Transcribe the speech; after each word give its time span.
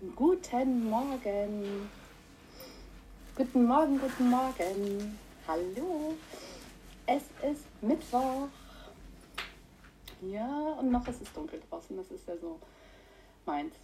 Guten 0.00 0.88
Morgen. 0.88 1.90
Guten 3.36 3.64
Morgen, 3.66 4.00
guten 4.00 4.30
Morgen. 4.30 5.18
Hallo. 5.46 6.14
Es 7.04 7.24
ist 7.42 7.66
Mittwoch. 7.82 8.48
Ja, 10.22 10.72
und 10.78 10.90
noch 10.90 11.06
ist 11.06 11.20
es 11.20 11.30
dunkel 11.34 11.60
draußen. 11.68 11.94
Das 11.98 12.10
ist 12.10 12.26
ja 12.26 12.34
so 12.38 12.58
meins. 13.44 13.74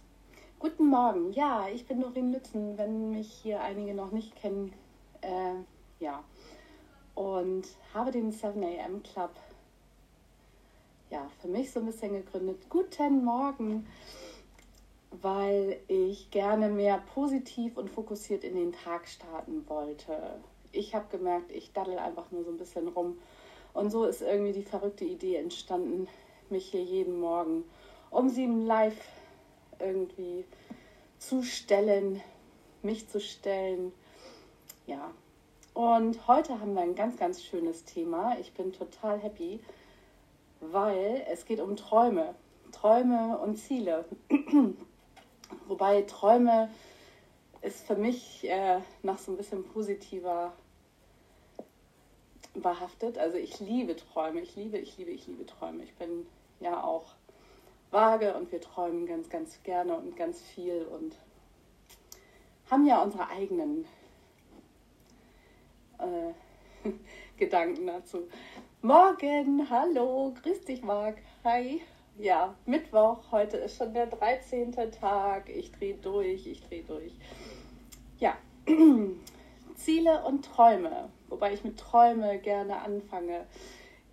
Guten 0.57 0.87
Morgen. 0.87 1.33
Ja, 1.33 1.67
ich 1.71 1.85
bin 1.85 2.01
Doreen 2.01 2.33
Lützen, 2.33 2.79
wenn 2.79 3.11
mich 3.11 3.31
hier 3.43 3.61
einige 3.61 3.93
noch 3.93 4.11
nicht 4.11 4.35
kennen. 4.35 4.73
Äh, 5.21 5.53
ja. 5.99 6.23
Und 7.13 7.67
habe 7.93 8.09
den 8.09 8.31
7 8.31 8.63
a.m. 8.63 9.03
Club 9.03 9.35
ja, 11.11 11.29
für 11.39 11.47
mich 11.47 11.71
so 11.71 11.79
ein 11.79 11.85
bisschen 11.85 12.13
gegründet. 12.13 12.67
Guten 12.69 13.23
Morgen 13.23 13.85
weil 15.11 15.79
ich 15.87 16.31
gerne 16.31 16.69
mehr 16.69 17.03
positiv 17.13 17.77
und 17.77 17.89
fokussiert 17.89 18.43
in 18.43 18.55
den 18.55 18.73
Tag 18.73 19.07
starten 19.07 19.67
wollte. 19.67 20.39
Ich 20.71 20.93
habe 20.93 21.05
gemerkt, 21.09 21.51
ich 21.51 21.73
daddel 21.73 21.97
einfach 21.97 22.31
nur 22.31 22.43
so 22.43 22.51
ein 22.51 22.57
bisschen 22.57 22.87
rum. 22.87 23.17
Und 23.73 23.89
so 23.89 24.05
ist 24.05 24.21
irgendwie 24.21 24.53
die 24.53 24.63
verrückte 24.63 25.05
Idee 25.05 25.35
entstanden, 25.35 26.07
mich 26.49 26.71
hier 26.71 26.83
jeden 26.83 27.19
Morgen 27.19 27.63
um 28.09 28.29
sieben 28.29 28.65
live 28.65 28.97
irgendwie 29.79 30.45
zu 31.19 31.43
stellen, 31.43 32.21
mich 32.81 33.09
zu 33.09 33.19
stellen. 33.19 33.91
Ja. 34.85 35.11
Und 35.73 36.27
heute 36.27 36.59
haben 36.59 36.73
wir 36.73 36.81
ein 36.81 36.95
ganz, 36.95 37.17
ganz 37.17 37.43
schönes 37.43 37.83
Thema. 37.83 38.37
Ich 38.39 38.53
bin 38.53 38.73
total 38.73 39.19
happy, 39.19 39.59
weil 40.59 41.23
es 41.31 41.45
geht 41.45 41.59
um 41.59 41.75
Träume. 41.75 42.33
Träume 42.71 43.37
und 43.37 43.57
Ziele. 43.57 44.05
Wobei 45.67 46.01
Träume 46.03 46.69
ist 47.61 47.85
für 47.85 47.95
mich 47.95 48.47
äh, 48.49 48.79
noch 49.03 49.17
so 49.17 49.31
ein 49.31 49.37
bisschen 49.37 49.63
positiver 49.63 50.53
behaftet. 52.53 53.17
Also 53.17 53.37
ich 53.37 53.59
liebe 53.59 53.95
Träume, 53.95 54.41
ich 54.41 54.55
liebe, 54.55 54.77
ich 54.77 54.97
liebe, 54.97 55.11
ich 55.11 55.27
liebe 55.27 55.45
Träume. 55.45 55.83
Ich 55.83 55.93
bin 55.95 56.25
ja 56.59 56.83
auch 56.83 57.05
vage 57.91 58.33
und 58.33 58.51
wir 58.51 58.61
träumen 58.61 59.05
ganz, 59.05 59.29
ganz 59.29 59.61
gerne 59.63 59.95
und 59.95 60.15
ganz 60.15 60.41
viel 60.41 60.83
und 60.83 61.15
haben 62.69 62.85
ja 62.85 63.01
unsere 63.01 63.29
eigenen 63.29 63.85
äh, 65.99 66.89
Gedanken 67.37 67.87
dazu. 67.87 68.27
Morgen, 68.81 69.69
hallo, 69.69 70.33
grüß 70.41 70.65
dich 70.65 70.83
Marc, 70.83 71.17
hi 71.43 71.81
ja, 72.19 72.55
Mittwoch, 72.65 73.31
heute 73.31 73.57
ist 73.57 73.77
schon 73.77 73.93
der 73.93 74.07
13. 74.07 74.73
Tag. 74.91 75.49
Ich 75.49 75.71
drehe 75.71 75.95
durch, 75.95 76.47
ich 76.47 76.61
drehe 76.63 76.83
durch. 76.83 77.13
Ja, 78.19 78.37
Ziele 79.75 80.23
und 80.25 80.43
Träume, 80.43 81.09
wobei 81.29 81.53
ich 81.53 81.63
mit 81.63 81.77
Träume 81.77 82.39
gerne 82.39 82.81
anfange. 82.81 83.45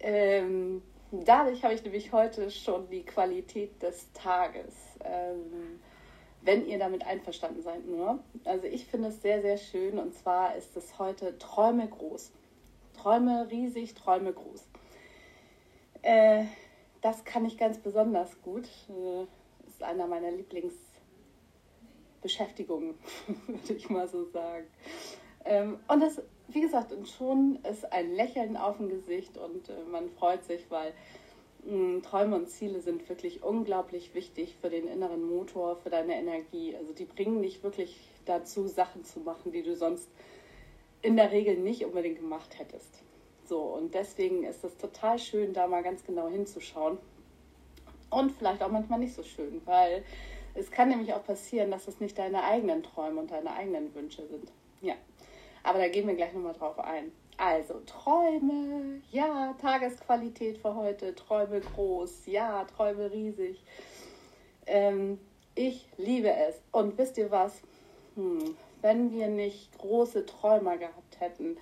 Ähm, 0.00 0.82
dadurch 1.10 1.64
habe 1.64 1.74
ich 1.74 1.82
nämlich 1.82 2.12
heute 2.12 2.50
schon 2.50 2.88
die 2.90 3.04
Qualität 3.04 3.82
des 3.82 4.12
Tages. 4.12 4.74
Ähm, 5.02 5.80
wenn 6.42 6.66
ihr 6.66 6.78
damit 6.78 7.06
einverstanden 7.06 7.62
seid 7.62 7.86
nur. 7.86 8.18
Also 8.44 8.66
ich 8.66 8.84
finde 8.84 9.08
es 9.08 9.22
sehr, 9.22 9.40
sehr 9.40 9.56
schön 9.56 9.98
und 9.98 10.14
zwar 10.14 10.54
ist 10.56 10.76
es 10.76 10.98
heute 10.98 11.38
Träume 11.38 11.88
groß. 11.88 12.32
Träume 13.00 13.48
riesig, 13.50 13.94
Träume 13.94 14.34
groß. 14.34 14.68
Äh, 16.02 16.44
das 17.04 17.24
kann 17.24 17.44
ich 17.44 17.58
ganz 17.58 17.78
besonders 17.78 18.40
gut. 18.40 18.64
Das 18.88 18.96
äh, 18.96 19.26
ist 19.68 19.82
einer 19.82 20.06
meiner 20.06 20.30
Lieblingsbeschäftigungen, 20.30 22.94
würde 23.46 23.74
ich 23.74 23.90
mal 23.90 24.08
so 24.08 24.24
sagen. 24.24 24.64
Ähm, 25.44 25.80
und 25.86 26.00
das, 26.00 26.22
wie 26.48 26.62
gesagt, 26.62 26.92
und 26.92 27.06
schon 27.06 27.58
ist 27.70 27.92
ein 27.92 28.14
Lächeln 28.14 28.56
auf 28.56 28.78
dem 28.78 28.88
Gesicht 28.88 29.36
und 29.36 29.68
äh, 29.68 29.74
man 29.92 30.08
freut 30.08 30.44
sich, 30.44 30.70
weil 30.70 30.94
hm, 31.66 32.02
Träume 32.02 32.36
und 32.36 32.48
Ziele 32.48 32.80
sind 32.80 33.06
wirklich 33.10 33.42
unglaublich 33.42 34.14
wichtig 34.14 34.56
für 34.58 34.70
den 34.70 34.88
inneren 34.88 35.28
Motor, 35.28 35.76
für 35.76 35.90
deine 35.90 36.14
Energie. 36.14 36.74
Also 36.74 36.94
die 36.94 37.04
bringen 37.04 37.42
dich 37.42 37.62
wirklich 37.62 38.00
dazu, 38.24 38.66
Sachen 38.66 39.04
zu 39.04 39.20
machen, 39.20 39.52
die 39.52 39.62
du 39.62 39.76
sonst 39.76 40.08
in 41.02 41.16
der 41.16 41.32
Regel 41.32 41.58
nicht 41.58 41.84
unbedingt 41.84 42.16
gemacht 42.16 42.58
hättest. 42.58 43.03
So, 43.46 43.60
und 43.60 43.94
deswegen 43.94 44.44
ist 44.44 44.64
es 44.64 44.76
total 44.76 45.18
schön, 45.18 45.52
da 45.52 45.66
mal 45.66 45.82
ganz 45.82 46.04
genau 46.04 46.28
hinzuschauen. 46.28 46.98
Und 48.10 48.32
vielleicht 48.32 48.62
auch 48.62 48.70
manchmal 48.70 49.00
nicht 49.00 49.14
so 49.14 49.22
schön, 49.22 49.60
weil 49.64 50.04
es 50.54 50.70
kann 50.70 50.88
nämlich 50.88 51.12
auch 51.12 51.24
passieren, 51.24 51.70
dass 51.70 51.88
es 51.88 52.00
nicht 52.00 52.16
deine 52.18 52.44
eigenen 52.44 52.82
Träume 52.82 53.20
und 53.20 53.30
deine 53.30 53.52
eigenen 53.52 53.94
Wünsche 53.94 54.26
sind. 54.26 54.50
Ja, 54.80 54.94
aber 55.62 55.78
da 55.78 55.88
gehen 55.88 56.06
wir 56.06 56.14
gleich 56.14 56.32
nochmal 56.32 56.52
drauf 56.54 56.78
ein. 56.78 57.10
Also 57.36 57.80
Träume, 57.80 59.00
ja, 59.10 59.54
Tagesqualität 59.60 60.58
für 60.58 60.76
heute, 60.76 61.14
Träume 61.14 61.60
groß, 61.60 62.26
ja, 62.26 62.64
Träume 62.64 63.10
riesig. 63.10 63.60
Ähm, 64.66 65.18
ich 65.56 65.88
liebe 65.96 66.32
es. 66.32 66.62
Und 66.70 66.96
wisst 66.96 67.18
ihr 67.18 67.30
was? 67.32 67.60
Hm, 68.14 68.56
wenn 68.82 69.12
wir 69.12 69.26
nicht 69.26 69.76
große 69.78 70.26
Träumer 70.26 70.76
gehabt 70.76 71.18
hätten, 71.18 71.56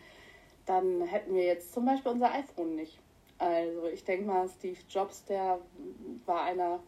dann 0.67 1.03
hätten 1.03 1.34
wir 1.34 1.45
jetzt 1.45 1.73
zum 1.73 1.84
Beispiel 1.84 2.12
unser 2.12 2.33
iPhone 2.33 2.75
nicht. 2.77 2.99
Also 3.39 3.89
ich 3.89 4.05
denke 4.05 4.27
mal, 4.27 4.49
Steve 4.49 4.78
Jobs, 4.89 5.25
der 5.25 5.59
war 6.27 6.45
einer, 6.45 6.81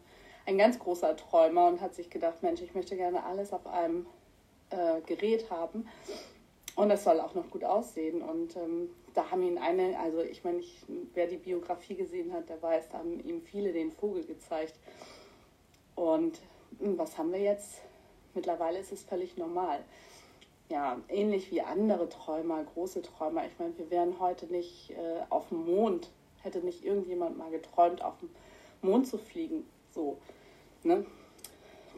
ein 0.45 0.57
ganz 0.57 0.79
großer 0.79 1.15
Träumer 1.17 1.67
und 1.67 1.81
hat 1.81 1.95
sich 1.95 2.09
gedacht, 2.09 2.41
Mensch, 2.43 2.61
ich 2.61 2.73
möchte 2.73 2.95
gerne 2.95 3.23
alles 3.23 3.51
auf 3.51 3.67
einem 3.67 4.05
äh, 4.69 5.01
Gerät 5.05 5.49
haben. 5.49 5.87
Und 6.75 6.89
das 6.89 7.03
soll 7.03 7.19
auch 7.19 7.33
noch 7.35 7.49
gut 7.49 7.63
aussehen. 7.63 8.21
Und 8.21 8.55
ähm, 8.55 8.89
da 9.13 9.31
haben 9.31 9.43
ihn 9.43 9.57
eine, 9.57 9.99
also 9.99 10.21
ich 10.21 10.43
meine, 10.43 10.61
wer 11.13 11.27
die 11.27 11.37
Biografie 11.37 11.95
gesehen 11.95 12.31
hat, 12.33 12.49
der 12.49 12.61
weiß, 12.61 12.89
da 12.89 12.99
haben 12.99 13.19
ihm 13.27 13.41
viele 13.41 13.73
den 13.73 13.91
Vogel 13.91 14.23
gezeigt. 14.23 14.75
Und 15.95 16.39
hm, 16.79 16.97
was 16.97 17.17
haben 17.17 17.31
wir 17.31 17.39
jetzt? 17.39 17.81
Mittlerweile 18.33 18.79
ist 18.79 18.91
es 18.91 19.03
völlig 19.03 19.37
normal 19.37 19.83
ja, 20.69 20.97
ähnlich 21.09 21.51
wie 21.51 21.61
andere 21.61 22.09
Träumer, 22.09 22.63
große 22.63 23.01
Träumer. 23.01 23.45
Ich 23.45 23.57
meine, 23.59 23.77
wir 23.77 23.89
wären 23.91 24.19
heute 24.19 24.47
nicht 24.47 24.91
äh, 24.91 25.21
auf 25.29 25.49
dem 25.49 25.65
Mond, 25.65 26.09
hätte 26.41 26.59
nicht 26.59 26.83
irgendjemand 26.83 27.37
mal 27.37 27.51
geträumt, 27.51 28.03
auf 28.03 28.17
dem 28.19 28.29
Mond 28.81 29.07
zu 29.07 29.17
fliegen. 29.17 29.65
So, 29.91 30.17
ne? 30.83 31.05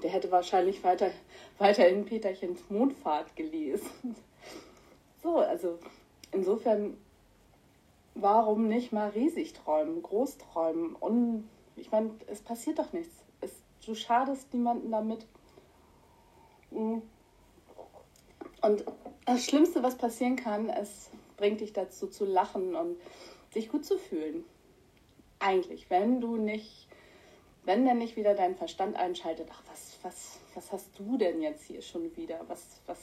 Der 0.03 0.11
hätte 0.11 0.31
wahrscheinlich 0.31 0.83
weiter, 0.83 1.11
weiterhin 1.57 2.05
Peterchens 2.05 2.61
Mondfahrt 2.69 3.35
gelesen. 3.35 3.89
So, 5.23 5.39
also 5.39 5.79
insofern, 6.31 6.95
warum 8.13 8.67
nicht 8.67 8.93
mal 8.93 9.09
riesig 9.09 9.53
träumen, 9.53 10.03
groß 10.03 10.37
träumen? 10.37 10.95
Und 10.95 11.49
ich 11.75 11.91
meine, 11.91 12.11
es 12.27 12.39
passiert 12.39 12.77
doch 12.77 12.93
nichts. 12.93 13.13
Es, 13.41 13.51
du 13.83 13.95
schadest 13.95 14.53
niemanden 14.53 14.91
damit. 14.91 15.25
Mhm 16.69 17.01
und 18.67 18.83
das 19.25 19.45
Schlimmste, 19.45 19.81
was 19.81 19.95
passieren 19.95 20.35
kann, 20.35 20.69
es 20.69 21.09
bringt 21.37 21.61
dich 21.61 21.71
dazu 21.71 22.07
zu 22.07 22.25
lachen 22.25 22.75
und 22.75 22.97
sich 23.53 23.69
gut 23.69 23.85
zu 23.85 23.97
fühlen. 23.97 24.43
Eigentlich, 25.39 25.89
wenn 25.89 26.19
du 26.19 26.35
nicht, 26.35 26.87
wenn 27.63 27.85
dann 27.85 27.97
nicht 27.97 28.17
wieder 28.17 28.33
dein 28.33 28.55
Verstand 28.55 28.97
einschaltet, 28.97 29.47
ach, 29.51 29.61
was, 29.69 29.97
was, 30.01 30.39
was 30.53 30.71
hast 30.73 30.99
du 30.99 31.17
denn 31.17 31.41
jetzt 31.41 31.63
hier 31.63 31.81
schon 31.81 32.13
wieder? 32.17 32.41
Was, 32.47 32.81
was, 32.87 32.99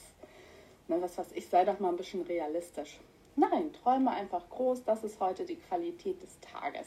ne, 0.89 1.01
was, 1.01 1.17
was, 1.17 1.33
ich 1.33 1.49
sei 1.49 1.65
doch 1.65 1.81
mal 1.81 1.89
ein 1.89 1.97
bisschen 1.97 2.23
realistisch. 2.23 3.01
Nein, 3.37 3.73
träume 3.73 4.11
einfach 4.11 4.49
groß, 4.51 4.85
das 4.85 5.03
ist 5.03 5.19
heute 5.19 5.47
die 5.47 5.57
Qualität 5.57 6.23
des 6.23 6.39
Tages. 6.41 6.87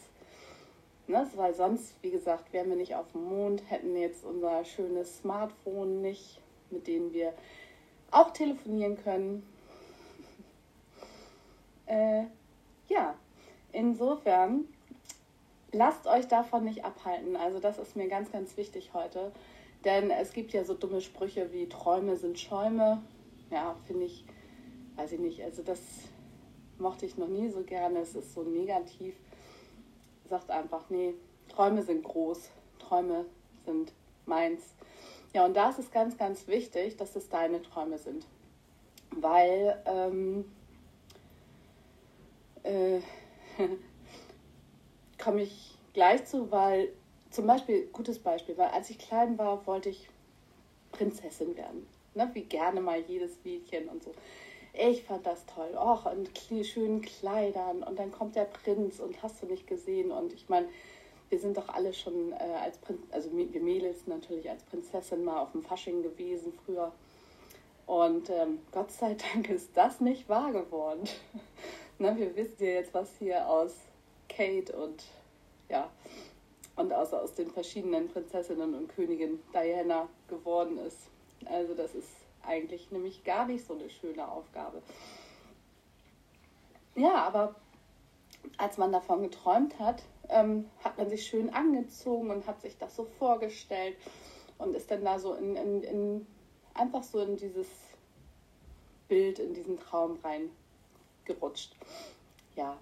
Ne, 1.07 1.27
weil 1.35 1.53
sonst, 1.55 1.95
wie 2.03 2.11
gesagt, 2.11 2.53
wären 2.53 2.69
wir 2.69 2.75
nicht 2.75 2.93
auf 2.93 3.11
dem 3.11 3.23
Mond, 3.23 3.63
hätten 3.69 3.95
jetzt 3.95 4.23
unser 4.23 4.63
schönes 4.65 5.17
Smartphone 5.17 6.01
nicht, 6.01 6.39
mit 6.69 6.85
dem 6.85 7.11
wir 7.11 7.33
auch 8.11 8.31
telefonieren 8.31 8.97
können. 9.03 9.43
Äh, 11.89 12.25
ja, 12.89 13.15
insofern 13.71 14.65
lasst 15.71 16.05
euch 16.05 16.27
davon 16.27 16.65
nicht 16.65 16.83
abhalten. 16.83 17.37
Also 17.37 17.59
das 17.59 17.77
ist 17.77 17.95
mir 17.95 18.09
ganz, 18.09 18.29
ganz 18.29 18.57
wichtig 18.57 18.91
heute. 18.93 19.31
Denn 19.85 20.11
es 20.11 20.33
gibt 20.33 20.53
ja 20.53 20.63
so 20.63 20.73
dumme 20.73 21.01
Sprüche 21.01 21.51
wie 21.53 21.69
Träume 21.69 22.17
sind 22.17 22.39
Schäume. 22.39 23.01
Ja, 23.51 23.75
finde 23.85 24.05
ich, 24.05 24.25
weiß 24.95 25.13
ich 25.13 25.19
nicht. 25.19 25.43
Also 25.43 25.63
das 25.63 25.79
mochte 26.79 27.05
ich 27.05 27.17
noch 27.17 27.27
nie 27.27 27.49
so 27.49 27.61
gerne. 27.61 27.99
Es 27.99 28.15
ist 28.15 28.33
so 28.33 28.43
negativ. 28.43 29.15
Sagt 30.29 30.49
einfach, 30.49 30.89
nee, 30.89 31.13
Träume 31.47 31.83
sind 31.83 32.03
groß. 32.03 32.49
Träume 32.79 33.25
sind 33.65 33.93
meins. 34.25 34.73
Ja, 35.33 35.45
und 35.45 35.55
da 35.55 35.69
ist 35.69 35.79
es 35.79 35.91
ganz, 35.91 36.17
ganz 36.17 36.47
wichtig, 36.47 36.97
dass 36.97 37.15
es 37.15 37.29
deine 37.29 37.61
Träume 37.61 37.97
sind. 37.97 38.25
Weil, 39.11 39.81
ähm, 39.85 40.45
äh, 42.63 42.99
komme 45.23 45.43
ich 45.43 45.77
gleich 45.93 46.25
zu, 46.25 46.51
weil 46.51 46.89
zum 47.31 47.47
Beispiel, 47.47 47.87
gutes 47.87 48.19
Beispiel, 48.19 48.57
weil 48.57 48.69
als 48.69 48.89
ich 48.89 48.97
klein 48.97 49.37
war, 49.37 49.65
wollte 49.67 49.89
ich 49.89 50.09
Prinzessin 50.91 51.55
werden. 51.55 51.87
Ne? 52.15 52.29
Wie 52.33 52.43
gerne 52.43 52.81
mal 52.81 52.99
jedes 53.01 53.37
Mädchen 53.43 53.87
und 53.89 54.03
so. 54.03 54.11
Ich 54.73 55.03
fand 55.03 55.25
das 55.25 55.45
toll. 55.45 55.75
Och, 55.75 56.05
in 56.07 56.63
schönen 56.63 57.01
Kleidern 57.01 57.83
und 57.83 57.97
dann 57.97 58.11
kommt 58.11 58.35
der 58.35 58.45
Prinz 58.45 58.99
und 58.99 59.21
hast 59.23 59.41
du 59.41 59.47
nicht 59.47 59.65
gesehen. 59.67 60.11
Und 60.11 60.33
ich 60.33 60.49
meine, 60.49 60.67
wir 61.29 61.39
sind 61.39 61.57
doch 61.57 61.69
alle 61.69 61.93
schon 61.93 62.31
äh, 62.31 62.35
als 62.35 62.77
Prinz, 62.77 63.01
also 63.11 63.29
wir 63.31 63.61
Mädels 63.61 64.07
natürlich 64.07 64.49
als 64.49 64.63
Prinzessin 64.63 65.23
mal 65.23 65.41
auf 65.41 65.51
dem 65.51 65.63
Fasching 65.63 66.03
gewesen 66.03 66.53
früher. 66.65 66.91
Und 67.85 68.29
ähm, 68.29 68.59
Gott 68.71 68.91
sei 68.91 69.15
Dank 69.15 69.49
ist 69.49 69.75
das 69.75 69.99
nicht 70.01 70.29
wahr 70.29 70.51
geworden. 70.51 71.07
ne, 71.99 72.15
wir 72.17 72.35
wissen 72.35 72.63
ja 72.63 72.71
jetzt, 72.71 72.93
was 72.93 73.09
hier 73.19 73.47
aus 73.47 73.73
Kate 74.29 74.73
und 74.73 75.03
ja 75.69 75.89
und 76.77 76.93
aus, 76.93 77.11
aus 77.11 77.33
den 77.33 77.51
verschiedenen 77.51 78.07
Prinzessinnen 78.07 78.73
und 78.73 78.87
Königen 78.87 79.39
Diana 79.53 80.07
geworden 80.29 80.77
ist. 80.77 81.09
Also 81.45 81.73
das 81.73 81.93
ist 81.95 82.09
eigentlich 82.43 82.91
nämlich 82.91 83.23
gar 83.23 83.45
nicht 83.45 83.65
so 83.65 83.73
eine 83.73 83.89
schöne 83.89 84.27
Aufgabe. 84.27 84.81
Ja, 86.95 87.15
aber 87.15 87.55
als 88.57 88.77
man 88.77 88.91
davon 88.91 89.23
geträumt 89.23 89.77
hat, 89.79 90.03
ähm, 90.29 90.69
hat 90.83 90.97
man 90.97 91.09
sich 91.09 91.25
schön 91.25 91.49
angezogen 91.53 92.31
und 92.31 92.47
hat 92.47 92.61
sich 92.61 92.77
das 92.77 92.95
so 92.95 93.05
vorgestellt 93.05 93.95
und 94.57 94.75
ist 94.75 94.89
dann 94.91 95.03
da 95.03 95.19
so 95.19 95.33
in, 95.33 95.55
in, 95.55 95.83
in 95.83 96.27
einfach 96.73 97.03
so 97.03 97.19
in 97.19 97.37
dieses 97.37 97.67
Bild, 99.07 99.39
in 99.39 99.53
diesen 99.53 99.79
Traum 99.79 100.19
reingerutscht. 100.23 101.75
Ja. 102.55 102.77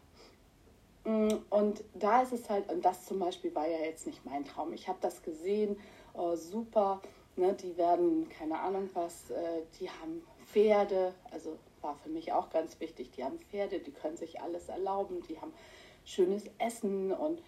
Mm, 1.03 1.33
und 1.50 1.83
da 1.94 2.21
ist 2.21 2.33
es 2.33 2.50
halt, 2.50 2.71
und 2.71 2.83
das 2.83 3.06
zum 3.06 3.19
Beispiel 3.19 3.53
war 3.53 3.68
ja 3.68 3.80
jetzt 3.80 4.07
nicht 4.07 4.25
mein 4.25 4.45
Traum. 4.45 4.74
Ich 4.74 4.88
habe 4.88 4.98
das 5.01 5.21
gesehen, 5.21 5.80
oh, 6.13 6.36
super, 6.36 7.01
ne, 7.36 7.53
die 7.53 7.77
werden, 7.77 8.27
keine 8.30 8.59
Ahnung 8.59 8.89
was, 8.94 9.30
äh, 9.30 9.62
die 9.80 9.89
haben 9.89 10.24
Pferde, 10.45 11.13
also 11.31 11.57
war 11.81 11.95
für 11.95 12.09
mich 12.09 12.33
auch 12.33 12.50
ganz 12.50 12.80
wichtig, 12.80 13.12
die 13.12 13.24
haben 13.24 13.38
Pferde, 13.39 13.80
die 13.80 13.91
können 13.91 14.18
sich 14.18 14.41
alles 14.41 14.69
erlauben, 14.69 15.21
die 15.30 15.39
haben 15.39 15.53
schönes 16.05 16.43
Essen 16.59 17.11
und 17.11 17.41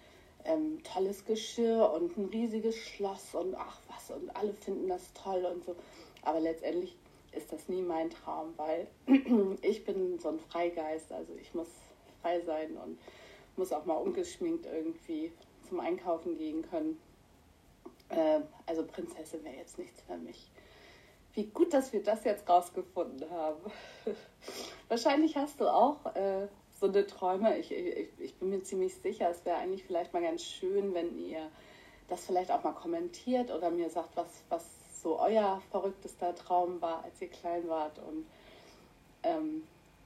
ähm, 0.45 0.81
tolles 0.83 1.25
Geschirr 1.25 1.91
und 1.91 2.17
ein 2.17 2.25
riesiges 2.25 2.75
Schloss 2.75 3.35
und 3.35 3.55
ach 3.55 3.79
was 3.87 4.11
und 4.11 4.35
alle 4.35 4.53
finden 4.53 4.87
das 4.87 5.13
toll 5.13 5.45
und 5.45 5.63
so. 5.63 5.75
Aber 6.23 6.39
letztendlich 6.39 6.97
ist 7.31 7.51
das 7.53 7.69
nie 7.69 7.81
mein 7.81 8.09
Traum, 8.09 8.53
weil 8.57 8.87
ich 9.61 9.85
bin 9.85 10.19
so 10.19 10.29
ein 10.29 10.39
Freigeist, 10.39 11.11
also 11.11 11.33
ich 11.39 11.53
muss 11.53 11.67
frei 12.21 12.41
sein 12.41 12.77
und 12.77 12.99
muss 13.55 13.71
auch 13.71 13.85
mal 13.85 13.95
ungeschminkt 13.95 14.65
irgendwie 14.65 15.31
zum 15.67 15.79
Einkaufen 15.79 16.37
gehen 16.37 16.67
können. 16.69 16.99
Äh, 18.09 18.41
also 18.65 18.83
Prinzessin 18.83 19.43
wäre 19.43 19.55
jetzt 19.55 19.77
nichts 19.77 20.01
für 20.01 20.17
mich. 20.17 20.49
Wie 21.33 21.45
gut, 21.45 21.73
dass 21.73 21.93
wir 21.93 22.01
das 22.01 22.23
jetzt 22.23 22.49
rausgefunden 22.49 23.29
haben. 23.29 23.71
Wahrscheinlich 24.87 25.35
hast 25.35 25.59
du 25.59 25.67
auch 25.67 26.05
äh, 26.15 26.47
so 26.79 26.87
eine 26.87 27.05
Träume. 27.07 27.57
Ich, 27.57 27.71
ich, 27.71 28.09
ich 28.19 28.35
bin 28.35 28.49
mir 28.49 28.63
ziemlich 28.63 28.95
sicher, 28.95 29.29
es 29.29 29.43
wäre 29.45 29.57
eigentlich 29.57 29.83
vielleicht 29.83 30.13
mal 30.13 30.21
ganz 30.21 30.43
schön, 30.43 30.93
wenn 30.93 31.17
ihr 31.17 31.49
das 32.07 32.25
vielleicht 32.25 32.51
auch 32.51 32.63
mal 32.63 32.73
kommentiert 32.73 33.51
oder 33.51 33.69
mir 33.69 33.89
sagt, 33.89 34.15
was, 34.15 34.43
was 34.49 34.63
so 35.01 35.19
euer 35.19 35.61
verrücktester 35.71 36.35
Traum 36.35 36.81
war, 36.81 37.03
als 37.03 37.21
ihr 37.21 37.29
klein 37.29 37.67
wart 37.67 37.99
und 37.99 38.25
ähm, 39.23 39.63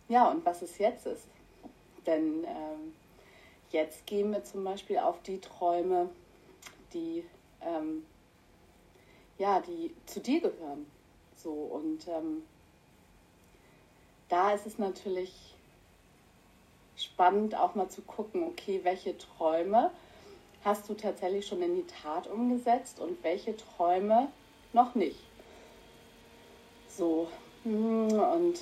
ja, 0.07 0.29
und 0.29 0.45
was 0.45 0.61
es 0.61 0.77
jetzt 0.77 1.05
ist. 1.05 1.27
Denn 2.05 2.43
ähm, 2.43 2.93
jetzt 3.69 4.05
gehen 4.07 4.31
wir 4.31 4.43
zum 4.43 4.63
Beispiel 4.63 4.97
auf 4.97 5.21
die 5.21 5.39
Träume, 5.39 6.09
die 6.93 7.23
ähm, 7.61 8.03
ja, 9.37 9.59
die 9.59 9.95
zu 10.05 10.19
dir 10.19 10.41
gehören. 10.41 10.85
So 11.35 11.51
und 11.51 12.07
ähm, 12.07 12.43
da 14.29 14.51
ist 14.51 14.65
es 14.65 14.77
natürlich 14.77 15.50
spannend 17.03 17.55
auch 17.55 17.75
mal 17.75 17.89
zu 17.89 18.01
gucken, 18.01 18.43
okay, 18.43 18.81
welche 18.83 19.17
Träume 19.17 19.91
hast 20.63 20.87
du 20.89 20.93
tatsächlich 20.93 21.47
schon 21.47 21.61
in 21.61 21.75
die 21.75 21.87
Tat 21.87 22.27
umgesetzt 22.27 22.99
und 22.99 23.23
welche 23.23 23.55
Träume 23.57 24.27
noch 24.73 24.95
nicht. 24.95 25.19
So, 26.87 27.27
hm, 27.63 28.11
und, 28.11 28.59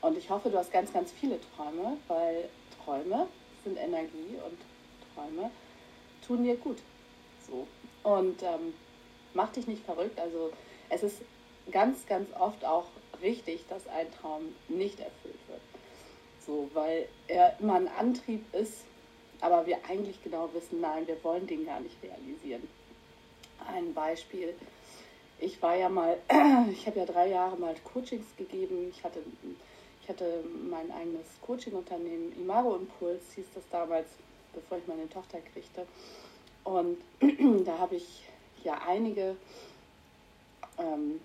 und 0.00 0.18
ich 0.18 0.30
hoffe, 0.30 0.50
du 0.50 0.58
hast 0.58 0.72
ganz, 0.72 0.92
ganz 0.92 1.12
viele 1.12 1.38
Träume, 1.56 1.98
weil 2.08 2.48
Träume 2.84 3.26
sind 3.64 3.76
Energie 3.76 4.36
und 4.44 4.58
Träume 5.14 5.50
tun 6.26 6.44
dir 6.44 6.56
gut. 6.56 6.78
So, 7.46 7.66
und 8.02 8.42
ähm, 8.42 8.74
mach 9.34 9.50
dich 9.50 9.66
nicht 9.66 9.84
verrückt. 9.84 10.18
Also 10.18 10.52
es 10.88 11.02
ist 11.02 11.22
ganz, 11.70 12.06
ganz 12.06 12.28
oft 12.38 12.64
auch 12.64 12.86
richtig, 13.22 13.66
dass 13.68 13.86
ein 13.88 14.10
Traum 14.20 14.54
nicht 14.68 15.00
erfüllt. 15.00 15.38
So, 16.46 16.68
weil 16.74 17.08
er 17.28 17.58
immer 17.60 17.74
ein 17.74 17.88
Antrieb 17.88 18.42
ist, 18.54 18.84
aber 19.40 19.66
wir 19.66 19.78
eigentlich 19.88 20.22
genau 20.22 20.50
wissen, 20.52 20.80
nein, 20.80 21.06
wir 21.06 21.22
wollen 21.24 21.46
den 21.46 21.64
gar 21.64 21.80
nicht 21.80 21.96
realisieren. 22.02 22.68
Ein 23.66 23.94
Beispiel. 23.94 24.54
Ich 25.38 25.60
war 25.62 25.76
ja 25.76 25.88
mal, 25.88 26.18
ich 26.70 26.86
habe 26.86 26.98
ja 26.98 27.06
drei 27.06 27.28
Jahre 27.28 27.56
mal 27.56 27.74
Coachings 27.82 28.26
gegeben. 28.36 28.88
Ich 28.90 29.02
hatte, 29.02 29.20
ich 30.02 30.08
hatte 30.08 30.44
mein 30.70 30.90
eigenes 30.92 31.26
Coaching-Unternehmen, 31.42 32.32
Imago 32.38 32.76
Impuls 32.76 33.22
hieß 33.34 33.46
das 33.54 33.64
damals, 33.70 34.08
bevor 34.52 34.78
ich 34.78 34.86
meine 34.86 35.08
Tochter 35.08 35.38
kriegte. 35.52 35.86
Und 36.64 36.98
da 37.64 37.78
habe 37.78 37.96
ich 37.96 38.22
ja 38.62 38.80
einige 38.86 39.36
ähm, 40.78 41.20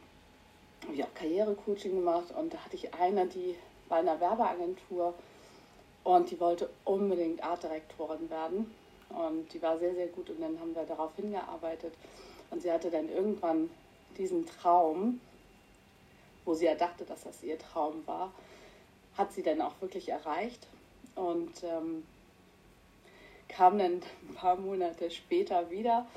ja, 0.94 1.06
Karrierecoaching 1.13 1.95
gemacht 1.95 2.31
und 2.38 2.54
da 2.54 2.57
hatte 2.60 2.75
ich 2.75 2.94
eine, 2.94 3.25
die 3.27 3.56
bei 3.90 3.98
einer 3.98 4.20
Werbeagentur 4.20 5.14
und 6.04 6.32
die 6.32 6.40
wollte 6.40 6.70
unbedingt 6.86 7.44
Artdirektorin 7.44 8.30
werden. 8.30 8.74
Und 9.10 9.52
die 9.54 9.62
war 9.62 9.78
sehr, 9.80 9.96
sehr 9.96 10.08
gut 10.08 10.30
und 10.30 10.40
dann 10.40 10.60
haben 10.60 10.76
wir 10.76 10.84
darauf 10.84 11.16
hingearbeitet. 11.16 11.94
Und 12.52 12.62
sie 12.62 12.72
hatte 12.72 12.92
dann 12.92 13.10
irgendwann 13.10 13.70
diesen 14.18 14.46
Traum, 14.46 15.20
wo 16.46 16.54
sie 16.54 16.66
ja 16.66 16.76
dachte, 16.76 17.06
dass 17.06 17.24
das 17.24 17.44
ihr 17.44 17.58
Traum 17.58 18.06
war, 18.06 18.32
hat 19.18 19.34
sie 19.34 19.44
dann 19.44 19.62
auch 19.62 19.74
wirklich 19.82 20.10
erreicht 20.10 20.68
und 21.16 21.64
ähm, 21.64 22.04
kam 23.48 23.78
dann 23.78 23.94
ein 23.94 24.36
paar 24.36 24.56
Monate 24.56 25.12
später 25.12 25.70
wieder 25.70 26.08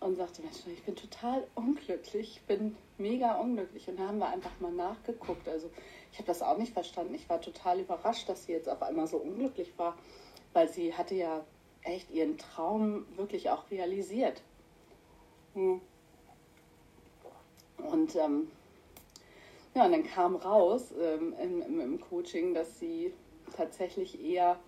und 0.00 0.16
sagte, 0.16 0.42
Mensch, 0.42 0.58
ich 0.66 0.82
bin 0.82 0.96
total 0.96 1.46
unglücklich, 1.54 2.36
ich 2.36 2.42
bin 2.42 2.76
mega 2.98 3.34
unglücklich. 3.36 3.88
Und 3.88 3.98
da 3.98 4.08
haben 4.08 4.18
wir 4.18 4.28
einfach 4.28 4.58
mal 4.60 4.72
nachgeguckt. 4.72 5.48
Also 5.48 5.70
ich 6.12 6.18
habe 6.18 6.26
das 6.26 6.42
auch 6.42 6.56
nicht 6.56 6.72
verstanden. 6.72 7.14
Ich 7.14 7.28
war 7.28 7.40
total 7.40 7.80
überrascht, 7.80 8.28
dass 8.28 8.44
sie 8.44 8.52
jetzt 8.52 8.68
auf 8.68 8.82
einmal 8.82 9.06
so 9.06 9.18
unglücklich 9.18 9.72
war, 9.76 9.96
weil 10.52 10.68
sie 10.68 10.94
hatte 10.94 11.14
ja 11.14 11.44
echt 11.82 12.10
ihren 12.10 12.36
Traum 12.36 13.06
wirklich 13.16 13.50
auch 13.50 13.70
realisiert. 13.70 14.42
Hm. 15.54 15.80
Und 17.78 18.14
ähm, 18.16 18.50
ja, 19.74 19.86
und 19.86 19.92
dann 19.92 20.04
kam 20.04 20.36
raus 20.36 20.92
ähm, 21.00 21.34
im, 21.40 21.62
im, 21.62 21.80
im 21.80 22.00
Coaching, 22.00 22.54
dass 22.54 22.78
sie 22.78 23.14
tatsächlich 23.56 24.22
eher 24.22 24.58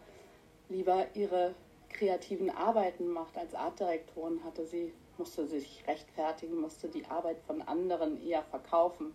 lieber 0.69 1.07
ihre 1.15 1.55
kreativen 1.89 2.51
Arbeiten 2.51 3.09
macht. 3.09 3.37
Als 3.37 3.55
Artdirektorin 3.55 4.43
hatte 4.45 4.65
sie, 4.65 4.93
musste 5.19 5.47
sich 5.47 5.85
rechtfertigen, 5.87 6.61
musste 6.61 6.89
die 6.89 7.05
Arbeit 7.07 7.39
von 7.47 7.63
anderen 7.63 8.25
eher 8.25 8.43
verkaufen. 8.45 9.15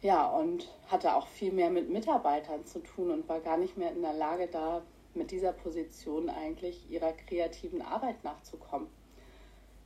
Ja, 0.00 0.28
und 0.28 0.68
hatte 0.88 1.14
auch 1.14 1.26
viel 1.26 1.52
mehr 1.52 1.70
mit 1.70 1.90
Mitarbeitern 1.90 2.64
zu 2.64 2.78
tun 2.80 3.10
und 3.10 3.28
war 3.28 3.40
gar 3.40 3.56
nicht 3.56 3.76
mehr 3.76 3.90
in 3.90 4.02
der 4.02 4.12
Lage, 4.12 4.46
da 4.46 4.82
mit 5.14 5.32
dieser 5.32 5.52
Position 5.52 6.30
eigentlich 6.30 6.88
ihrer 6.88 7.12
kreativen 7.12 7.82
Arbeit 7.82 8.22
nachzukommen. 8.22 8.86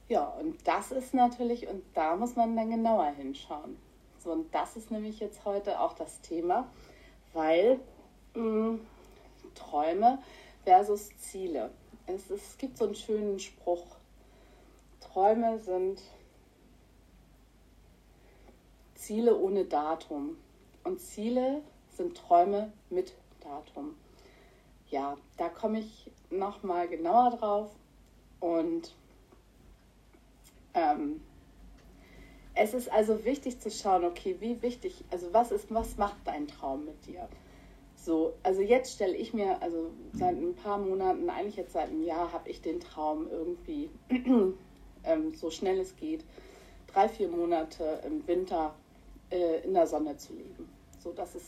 Ja, 0.09 0.27
und 0.29 0.67
das 0.69 0.93
ist 0.93 1.15
natürlich, 1.15 1.67
und 1.69 1.83
da 1.95 2.17
muss 2.17 2.37
man 2.37 2.55
dann 2.55 2.71
genauer 2.71 3.07
hinschauen. 3.07 3.79
So, 4.19 4.33
und 4.33 4.55
das 4.55 4.77
ist 4.77 4.91
nämlich 4.91 5.21
jetzt 5.21 5.45
heute 5.47 5.81
auch 5.81 5.95
das 5.95 6.21
Thema, 6.21 6.69
weil 7.33 7.81
mh, 8.35 8.43
hm, 8.43 8.81
Träume 9.55 10.19
versus 10.65 11.17
Ziele. 11.17 11.71
Es, 12.07 12.31
es 12.31 12.59
gibt 12.59 12.77
so 12.77 12.85
einen 12.85 12.95
schönen 12.95 13.39
Spruch. 13.39 13.97
Träume 15.01 15.59
sind 15.59 16.03
Ziele 19.03 19.37
ohne 19.37 19.65
Datum. 19.65 20.37
Und 20.85 21.01
Ziele 21.01 21.63
sind 21.97 22.17
Träume 22.17 22.73
mit 22.89 23.15
Datum. 23.41 23.97
Ja, 24.91 25.17
da 25.37 25.49
komme 25.49 25.81
ich 25.81 26.11
nochmal 26.31 26.89
genauer 26.89 27.31
drauf. 27.31 27.71
Und 28.41 28.95
ähm, 30.75 31.21
es 32.55 32.75
ist 32.75 32.91
also 32.91 33.25
wichtig 33.25 33.61
zu 33.61 33.71
schauen, 33.71 34.05
okay, 34.05 34.37
wie 34.41 34.63
wichtig, 34.63 35.05
also 35.11 35.33
was 35.33 35.51
ist, 35.51 35.73
was 35.73 35.97
macht 35.97 36.17
dein 36.25 36.47
Traum 36.47 36.85
mit 36.85 37.07
dir? 37.07 37.29
So, 37.97 38.35
also 38.43 38.61
jetzt 38.61 38.95
stelle 38.95 39.17
ich 39.17 39.33
mir, 39.33 39.63
also 39.63 39.91
seit 40.13 40.37
ein 40.37 40.55
paar 40.55 40.79
Monaten, 40.79 41.31
eigentlich 41.31 41.57
jetzt 41.57 41.73
seit 41.73 41.89
einem 41.89 42.05
Jahr, 42.05 42.33
habe 42.33 42.49
ich 42.49 42.61
den 42.61 42.81
Traum 42.81 43.29
irgendwie 43.31 43.91
ähm, 45.05 45.35
so 45.35 45.51
schnell 45.51 45.79
es 45.79 45.97
geht 45.97 46.25
drei, 46.93 47.09
vier 47.09 47.29
Monate 47.29 48.01
im 48.07 48.27
Winter 48.27 48.75
äh, 49.33 49.65
in 49.65 49.75
der 49.75 49.87
Sonne 49.87 50.17
zu 50.17 50.35
leben. 50.35 50.69
So, 51.03 51.13
das 51.13 51.35
ist 51.35 51.47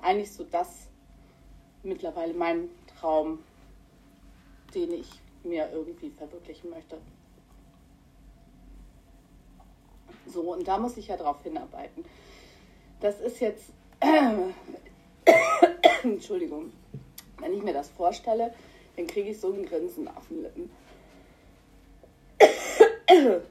eigentlich 0.00 0.30
so 0.30 0.44
das 0.44 0.68
mittlerweile 1.82 2.34
mein 2.34 2.68
Traum, 2.98 3.40
den 4.74 4.92
ich 4.92 5.08
mir 5.42 5.70
irgendwie 5.72 6.10
verwirklichen 6.10 6.70
möchte. 6.70 6.98
So, 10.26 10.52
und 10.52 10.68
da 10.68 10.78
muss 10.78 10.96
ich 10.96 11.08
ja 11.08 11.16
drauf 11.16 11.42
hinarbeiten. 11.42 12.04
Das 13.00 13.20
ist 13.20 13.40
jetzt, 13.40 13.70
Entschuldigung, 16.02 16.72
wenn 17.38 17.54
ich 17.54 17.62
mir 17.62 17.72
das 17.72 17.88
vorstelle, 17.90 18.52
dann 18.96 19.06
kriege 19.06 19.30
ich 19.30 19.40
so 19.40 19.52
ein 19.52 19.64
Grinsen 19.64 20.08
auf 20.08 20.26
den 20.28 20.42
Lippen. 20.42 20.70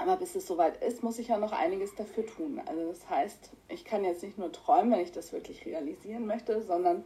Aber 0.00 0.16
bis 0.16 0.34
es 0.34 0.46
soweit 0.46 0.82
ist, 0.82 1.02
muss 1.02 1.18
ich 1.18 1.28
ja 1.28 1.36
noch 1.36 1.52
einiges 1.52 1.94
dafür 1.94 2.24
tun. 2.24 2.58
Also 2.64 2.88
das 2.88 3.10
heißt, 3.10 3.50
ich 3.68 3.84
kann 3.84 4.02
jetzt 4.02 4.22
nicht 4.22 4.38
nur 4.38 4.50
träumen, 4.50 4.92
wenn 4.92 5.00
ich 5.00 5.12
das 5.12 5.30
wirklich 5.30 5.66
realisieren 5.66 6.24
möchte, 6.24 6.62
sondern 6.62 7.04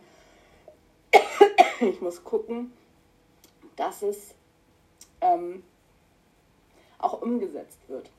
ich 1.81 2.01
muss 2.01 2.23
gucken, 2.23 2.73
dass 3.75 4.03
es 4.03 4.37
ähm, 5.21 5.65
auch 6.99 7.21
umgesetzt 7.21 7.81
wird. 7.89 8.13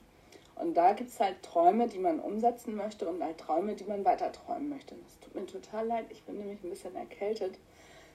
Und 0.55 0.74
da 0.74 0.91
gibt 0.91 1.10
es 1.10 1.22
halt 1.22 1.41
Träume, 1.41 1.88
die 1.88 2.00
man 2.00 2.20
umsetzen 2.20 2.75
möchte 2.75 3.08
und 3.08 3.24
halt 3.24 3.38
Träume, 3.38 3.75
die 3.75 3.86
man 3.86 4.03
weiter 4.03 4.34
träumen 4.34 4.67
möchte. 4.67 4.96
Das 4.96 5.20
tut 5.22 5.36
mir 5.36 5.46
total 5.46 5.88
leid, 5.88 6.08
ich 6.10 6.22
bin 6.24 6.38
nämlich 6.38 6.62
ein 6.62 6.70
bisschen 6.70 6.96
erkältet. 6.98 7.58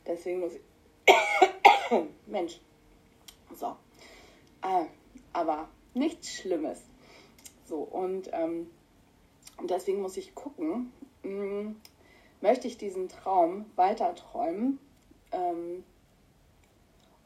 Deswegen 0.06 0.40
muss 0.40 0.52
ich. 0.52 0.60
Mensch. 2.26 2.60
So. 3.54 3.76
Äh, 4.62 4.84
aber 5.32 5.68
nichts 5.94 6.30
Schlimmes. 6.30 6.80
So, 7.64 7.78
und 7.78 8.30
ähm, 8.32 8.70
deswegen 9.68 10.02
muss 10.02 10.16
ich 10.16 10.34
gucken, 10.34 10.92
mh, 11.22 11.30
hm, 11.30 11.80
möchte 12.40 12.66
ich 12.66 12.78
diesen 12.78 13.08
Traum 13.08 13.66
weiter 13.76 14.14
träumen? 14.14 14.78
Ähm, 15.32 15.84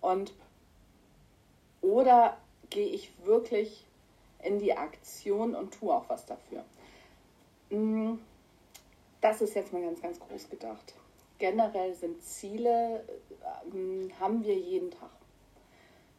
und 0.00 0.34
oder 1.80 2.36
gehe 2.70 2.88
ich 2.88 3.12
wirklich 3.24 3.86
in 4.42 4.58
die 4.58 4.76
Aktion 4.76 5.54
und 5.54 5.72
tue 5.72 5.94
auch 5.94 6.08
was 6.08 6.26
dafür? 6.26 6.64
Hm, 7.70 8.18
das 9.20 9.40
ist 9.40 9.54
jetzt 9.54 9.72
mal 9.72 9.82
ganz, 9.82 10.02
ganz 10.02 10.20
groß 10.20 10.50
gedacht. 10.50 10.94
Generell 11.38 11.94
sind 11.94 12.22
Ziele, 12.22 13.04
äh, 13.72 14.10
haben 14.20 14.44
wir 14.44 14.54
jeden 14.54 14.90
Tag. 14.90 15.10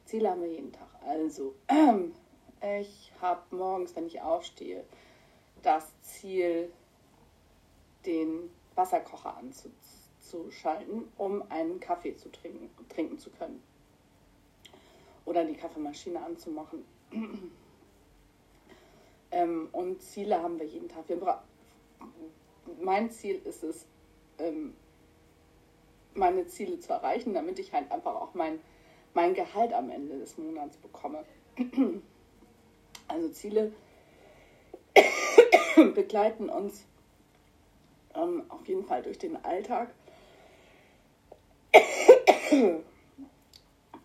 Ziele 0.05 0.31
haben 0.31 0.41
wir 0.41 0.51
jeden 0.51 0.71
Tag. 0.71 0.87
Also, 1.05 1.53
Ich 2.65 3.11
habe 3.21 3.55
morgens, 3.55 3.95
wenn 3.95 4.07
ich 4.07 4.21
aufstehe, 4.21 4.83
das 5.61 5.91
Ziel, 6.01 6.71
den 8.07 8.49
Wasserkocher 8.73 9.37
anzuschalten, 9.37 11.11
um 11.17 11.43
einen 11.51 11.79
Kaffee 11.79 12.15
zu 12.15 12.31
trinken, 12.31 12.69
trinken 12.89 13.19
zu 13.19 13.29
können. 13.29 13.61
Oder 15.25 15.45
die 15.45 15.55
Kaffeemaschine 15.55 16.23
anzumachen. 16.23 16.85
ähm, 19.31 19.69
und 19.71 20.01
Ziele 20.01 20.41
haben 20.41 20.57
wir 20.59 20.65
jeden 20.65 20.89
Tag. 20.89 21.07
Wir 21.07 21.43
mein 22.81 23.11
Ziel 23.11 23.41
ist 23.45 23.63
es, 23.63 23.85
ähm, 24.39 24.75
meine 26.15 26.47
Ziele 26.47 26.79
zu 26.79 26.93
erreichen, 26.93 27.35
damit 27.35 27.59
ich 27.59 27.73
halt 27.73 27.91
einfach 27.91 28.15
auch 28.15 28.33
mein, 28.33 28.59
mein 29.13 29.35
Gehalt 29.35 29.71
am 29.71 29.91
Ende 29.91 30.17
des 30.17 30.37
Monats 30.39 30.77
bekomme. 30.77 31.25
Also 33.07 33.29
Ziele 33.29 33.71
begleiten 35.93 36.49
uns 36.49 36.85
ähm, 38.15 38.43
auf 38.49 38.67
jeden 38.67 38.85
Fall 38.85 39.03
durch 39.03 39.17
den 39.17 39.43
Alltag. 39.43 39.93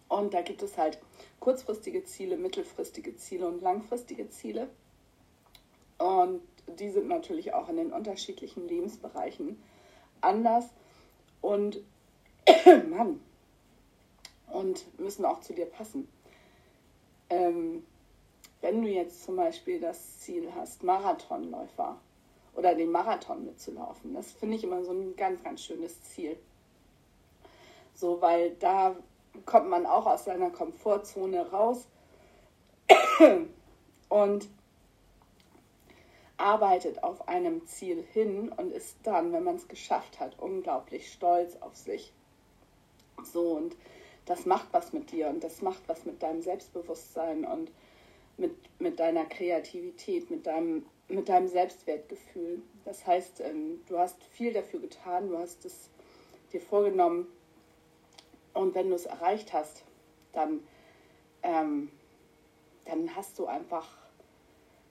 Und 0.08 0.34
da 0.34 0.42
gibt 0.42 0.62
es 0.62 0.76
halt 0.76 0.98
kurzfristige 1.38 2.04
Ziele, 2.04 2.36
mittelfristige 2.36 3.16
Ziele 3.16 3.46
und 3.46 3.62
langfristige 3.62 4.28
Ziele. 4.28 4.68
Und 5.98 6.42
die 6.78 6.90
sind 6.90 7.08
natürlich 7.08 7.54
auch 7.54 7.68
in 7.68 7.76
den 7.76 7.92
unterschiedlichen 7.92 8.66
Lebensbereichen 8.66 9.62
anders 10.20 10.66
und 11.40 11.80
Mann 12.90 13.20
und 14.48 14.98
müssen 14.98 15.24
auch 15.24 15.40
zu 15.40 15.52
dir 15.54 15.66
passen. 15.66 16.08
Ähm, 17.28 17.84
wenn 18.60 18.82
du 18.82 18.88
jetzt 18.88 19.24
zum 19.24 19.36
Beispiel 19.36 19.80
das 19.80 20.18
Ziel 20.20 20.52
hast, 20.54 20.82
Marathonläufer 20.82 21.98
oder 22.54 22.74
den 22.74 22.90
Marathon 22.90 23.44
mitzulaufen, 23.44 24.14
das 24.14 24.32
finde 24.32 24.56
ich 24.56 24.64
immer 24.64 24.84
so 24.84 24.92
ein 24.92 25.16
ganz, 25.16 25.42
ganz 25.42 25.64
schönes 25.64 26.02
Ziel. 26.02 26.38
So, 27.94 28.20
weil 28.20 28.50
da 28.56 28.96
kommt 29.46 29.68
man 29.68 29.86
auch 29.86 30.06
aus 30.06 30.24
seiner 30.24 30.50
Komfortzone 30.50 31.50
raus 31.50 31.86
und 34.08 34.48
arbeitet 36.36 37.02
auf 37.04 37.28
einem 37.28 37.66
Ziel 37.66 38.02
hin 38.02 38.50
und 38.56 38.72
ist 38.72 38.96
dann, 39.02 39.32
wenn 39.32 39.44
man 39.44 39.56
es 39.56 39.68
geschafft 39.68 40.20
hat, 40.20 40.38
unglaublich 40.38 41.12
stolz 41.12 41.56
auf 41.60 41.76
sich. 41.76 42.12
So, 43.22 43.52
und 43.52 43.76
das 44.24 44.46
macht 44.46 44.68
was 44.72 44.92
mit 44.92 45.12
dir 45.12 45.28
und 45.28 45.44
das 45.44 45.60
macht 45.60 45.82
was 45.86 46.04
mit 46.04 46.22
deinem 46.22 46.40
Selbstbewusstsein 46.40 47.44
und 47.44 47.70
mit, 48.40 48.80
mit 48.80 48.98
deiner 48.98 49.26
Kreativität, 49.26 50.30
mit 50.30 50.46
deinem, 50.46 50.86
mit 51.08 51.28
deinem 51.28 51.46
Selbstwertgefühl. 51.46 52.62
Das 52.84 53.06
heißt, 53.06 53.40
ähm, 53.40 53.80
du 53.86 53.98
hast 53.98 54.22
viel 54.24 54.52
dafür 54.52 54.80
getan, 54.80 55.28
du 55.28 55.38
hast 55.38 55.64
es 55.64 55.90
dir 56.52 56.60
vorgenommen 56.60 57.26
und 58.54 58.74
wenn 58.74 58.88
du 58.88 58.96
es 58.96 59.06
erreicht 59.06 59.52
hast, 59.52 59.84
dann, 60.32 60.60
ähm, 61.42 61.90
dann 62.86 63.14
hast 63.14 63.38
du 63.38 63.46
einfach, 63.46 63.86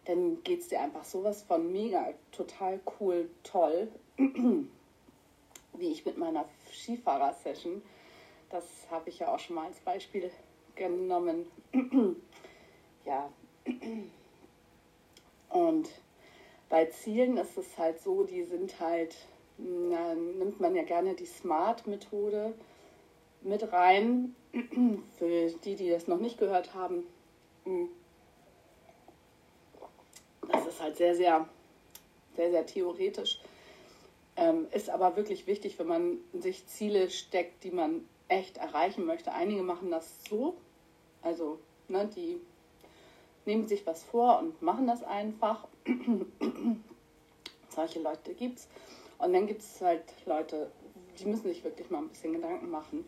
dann 0.05 0.41
geht 0.43 0.61
es 0.61 0.69
dir 0.69 0.79
einfach 0.79 1.03
sowas 1.03 1.43
von 1.43 1.71
mega, 1.71 2.13
total 2.31 2.79
cool, 2.99 3.29
toll, 3.43 3.89
wie 4.17 5.87
ich 5.91 6.05
mit 6.05 6.17
meiner 6.17 6.45
Skifahrer-Session. 6.71 7.81
Das 8.49 8.65
habe 8.89 9.09
ich 9.09 9.19
ja 9.19 9.33
auch 9.33 9.39
schon 9.39 9.55
mal 9.55 9.67
als 9.67 9.79
Beispiel 9.79 10.31
genommen. 10.75 11.45
Ja, 13.05 13.31
und 15.49 15.89
bei 16.69 16.85
Zielen 16.85 17.37
ist 17.37 17.57
es 17.57 17.77
halt 17.77 17.99
so, 18.01 18.23
die 18.23 18.43
sind 18.43 18.79
halt, 18.79 19.15
na, 19.57 20.13
nimmt 20.13 20.59
man 20.59 20.75
ja 20.75 20.83
gerne 20.83 21.15
die 21.15 21.25
Smart-Methode 21.25 22.53
mit 23.41 23.71
rein. 23.71 24.35
Für 25.17 25.49
die, 25.63 25.75
die 25.75 25.89
das 25.89 26.07
noch 26.07 26.19
nicht 26.19 26.37
gehört 26.37 26.73
haben, 26.73 27.03
das 30.51 30.67
ist 30.67 30.81
halt 30.81 30.97
sehr, 30.97 31.15
sehr, 31.15 31.47
sehr, 32.35 32.51
sehr 32.51 32.65
theoretisch. 32.65 33.39
Ähm, 34.35 34.67
ist 34.71 34.89
aber 34.89 35.15
wirklich 35.15 35.47
wichtig, 35.47 35.77
wenn 35.79 35.87
man 35.87 36.17
sich 36.33 36.65
Ziele 36.67 37.09
steckt, 37.09 37.63
die 37.63 37.71
man 37.71 38.07
echt 38.27 38.57
erreichen 38.57 39.05
möchte. 39.05 39.33
Einige 39.33 39.63
machen 39.63 39.91
das 39.91 40.23
so, 40.29 40.55
also 41.21 41.59
ne, 41.87 42.09
die 42.15 42.39
nehmen 43.45 43.67
sich 43.67 43.85
was 43.85 44.03
vor 44.03 44.39
und 44.39 44.61
machen 44.61 44.87
das 44.87 45.03
einfach. 45.03 45.67
Solche 47.69 47.99
Leute 47.99 48.33
gibt 48.33 48.59
es. 48.59 48.67
Und 49.17 49.33
dann 49.33 49.47
gibt 49.47 49.61
es 49.61 49.81
halt 49.81 50.03
Leute, 50.25 50.71
die 51.19 51.25
müssen 51.25 51.43
sich 51.43 51.63
wirklich 51.63 51.89
mal 51.89 51.99
ein 51.99 52.09
bisschen 52.09 52.33
Gedanken 52.33 52.69
machen. 52.69 53.05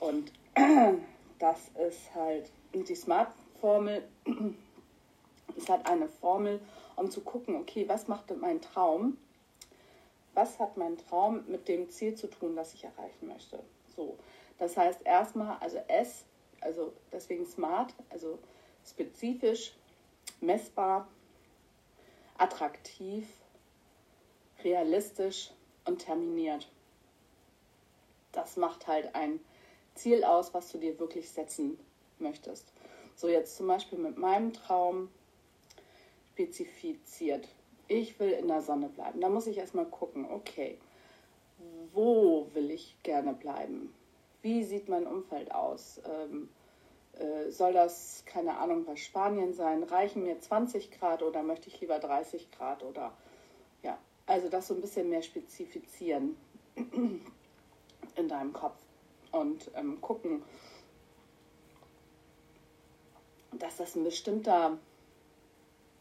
Und 0.00 0.32
das 1.38 1.58
ist 1.86 2.14
halt 2.14 2.50
die 2.72 2.94
Smart-Formel, 2.94 4.02
ist 5.56 5.68
halt 5.68 5.86
eine 5.86 6.08
Formel, 6.08 6.60
um 6.96 7.10
zu 7.10 7.20
gucken, 7.20 7.56
okay, 7.56 7.88
was 7.88 8.08
macht 8.08 8.34
mein 8.40 8.60
Traum? 8.60 9.16
Was 10.34 10.58
hat 10.58 10.76
mein 10.76 10.98
Traum 10.98 11.44
mit 11.46 11.68
dem 11.68 11.90
Ziel 11.90 12.14
zu 12.14 12.28
tun, 12.28 12.56
das 12.56 12.74
ich 12.74 12.84
erreichen 12.84 13.28
möchte? 13.28 13.60
So, 13.94 14.16
das 14.58 14.76
heißt 14.76 15.02
erstmal, 15.04 15.56
also 15.58 15.78
S, 15.88 16.24
also 16.60 16.92
deswegen 17.12 17.46
Smart, 17.46 17.94
also 18.10 18.38
spezifisch, 18.86 19.74
messbar, 20.40 21.08
attraktiv, 22.38 23.26
realistisch 24.62 25.50
und 25.84 25.98
terminiert. 25.98 26.68
Das 28.32 28.56
macht 28.56 28.86
halt 28.86 29.14
ein 29.14 29.40
Ziel 29.94 30.24
aus, 30.24 30.52
was 30.54 30.72
du 30.72 30.78
dir 30.78 30.98
wirklich 30.98 31.30
setzen 31.30 31.78
möchtest. 32.18 32.72
So 33.14 33.28
jetzt 33.28 33.56
zum 33.56 33.68
Beispiel 33.68 33.98
mit 33.98 34.18
meinem 34.18 34.52
Traum 34.52 35.08
spezifiziert. 36.32 37.48
Ich 37.86 38.18
will 38.18 38.30
in 38.30 38.48
der 38.48 38.62
Sonne 38.62 38.88
bleiben. 38.88 39.20
Da 39.20 39.28
muss 39.28 39.46
ich 39.46 39.58
erstmal 39.58 39.86
gucken, 39.86 40.26
okay, 40.30 40.78
wo 41.92 42.48
will 42.54 42.70
ich 42.70 42.96
gerne 43.02 43.34
bleiben? 43.34 43.94
Wie 44.42 44.64
sieht 44.64 44.88
mein 44.88 45.06
Umfeld 45.06 45.52
aus? 45.52 46.00
Ähm, 46.04 46.48
äh, 47.18 47.50
soll 47.50 47.72
das, 47.72 48.24
keine 48.26 48.56
Ahnung, 48.58 48.84
bei 48.84 48.96
Spanien 48.96 49.54
sein? 49.54 49.82
Reichen 49.82 50.24
mir 50.24 50.40
20 50.40 50.90
Grad 50.90 51.22
oder 51.22 51.42
möchte 51.42 51.68
ich 51.68 51.80
lieber 51.80 51.98
30 51.98 52.50
Grad? 52.50 52.82
Oder 52.82 53.12
ja, 53.82 53.98
also 54.26 54.48
das 54.48 54.68
so 54.68 54.74
ein 54.74 54.80
bisschen 54.80 55.08
mehr 55.08 55.22
spezifizieren 55.22 56.36
in 58.16 58.28
deinem 58.28 58.52
Kopf 58.52 58.78
und 59.32 59.70
ähm, 59.74 60.00
gucken, 60.00 60.42
dass 63.52 63.76
das 63.76 63.94
ein 63.94 64.04
bestimmter, 64.04 64.78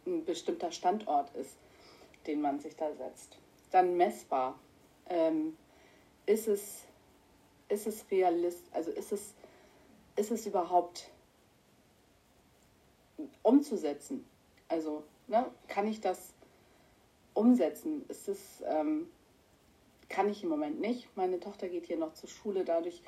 ein 0.05 0.25
bestimmter 0.25 0.71
Standort 0.71 1.35
ist, 1.35 1.57
den 2.27 2.41
man 2.41 2.59
sich 2.59 2.75
da 2.75 2.93
setzt. 2.93 3.37
Dann 3.71 3.97
messbar. 3.97 4.57
Ähm, 5.09 5.57
ist 6.25 6.47
es, 6.47 6.83
ist 7.69 7.87
es 7.87 8.05
realist, 8.09 8.63
also 8.71 8.91
ist 8.91 9.11
es, 9.11 9.33
ist 10.15 10.31
es 10.31 10.45
überhaupt 10.45 11.09
umzusetzen? 13.41 14.25
Also 14.67 15.03
ne, 15.27 15.45
kann 15.67 15.87
ich 15.87 16.01
das 16.01 16.33
umsetzen? 17.33 18.05
Ist 18.09 18.27
es, 18.27 18.63
ähm, 18.65 19.07
kann 20.09 20.29
ich 20.29 20.43
im 20.43 20.49
Moment 20.49 20.79
nicht. 20.79 21.07
Meine 21.15 21.39
Tochter 21.39 21.69
geht 21.69 21.85
hier 21.85 21.97
noch 21.97 22.13
zur 22.13 22.29
Schule, 22.29 22.63
dadurch 22.63 23.01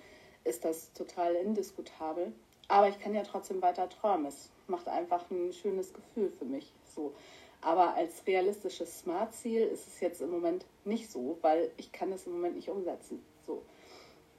ist 0.44 0.66
das 0.66 0.94
total 0.94 1.36
indiskutabel. 1.36 2.32
Aber 2.68 2.90
ich 2.90 3.00
kann 3.00 3.14
ja 3.14 3.24
trotzdem 3.24 3.62
weiter 3.62 3.90
träumen. 3.90 4.26
Es 4.26 4.50
macht 4.68 4.88
einfach 4.88 5.30
ein 5.30 5.54
schönes 5.54 5.94
Gefühl 5.94 6.32
für 6.32 6.46
mich. 6.46 6.74
So. 6.96 7.14
Aber 7.62 7.96
als 7.96 8.26
realistisches 8.26 9.00
Smart-Ziel 9.00 9.62
ist 9.62 9.88
es 9.88 10.00
jetzt 10.00 10.22
im 10.22 10.32
Moment 10.32 10.66
nicht 10.84 11.12
so, 11.12 11.38
weil 11.42 11.72
ich 11.78 11.92
kann 11.92 12.12
es 12.12 12.26
im 12.26 12.34
Moment 12.34 12.56
nicht 12.56 12.70
umsetzen. 12.70 13.24
So. 13.46 13.64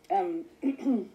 Ähm, 0.09 0.45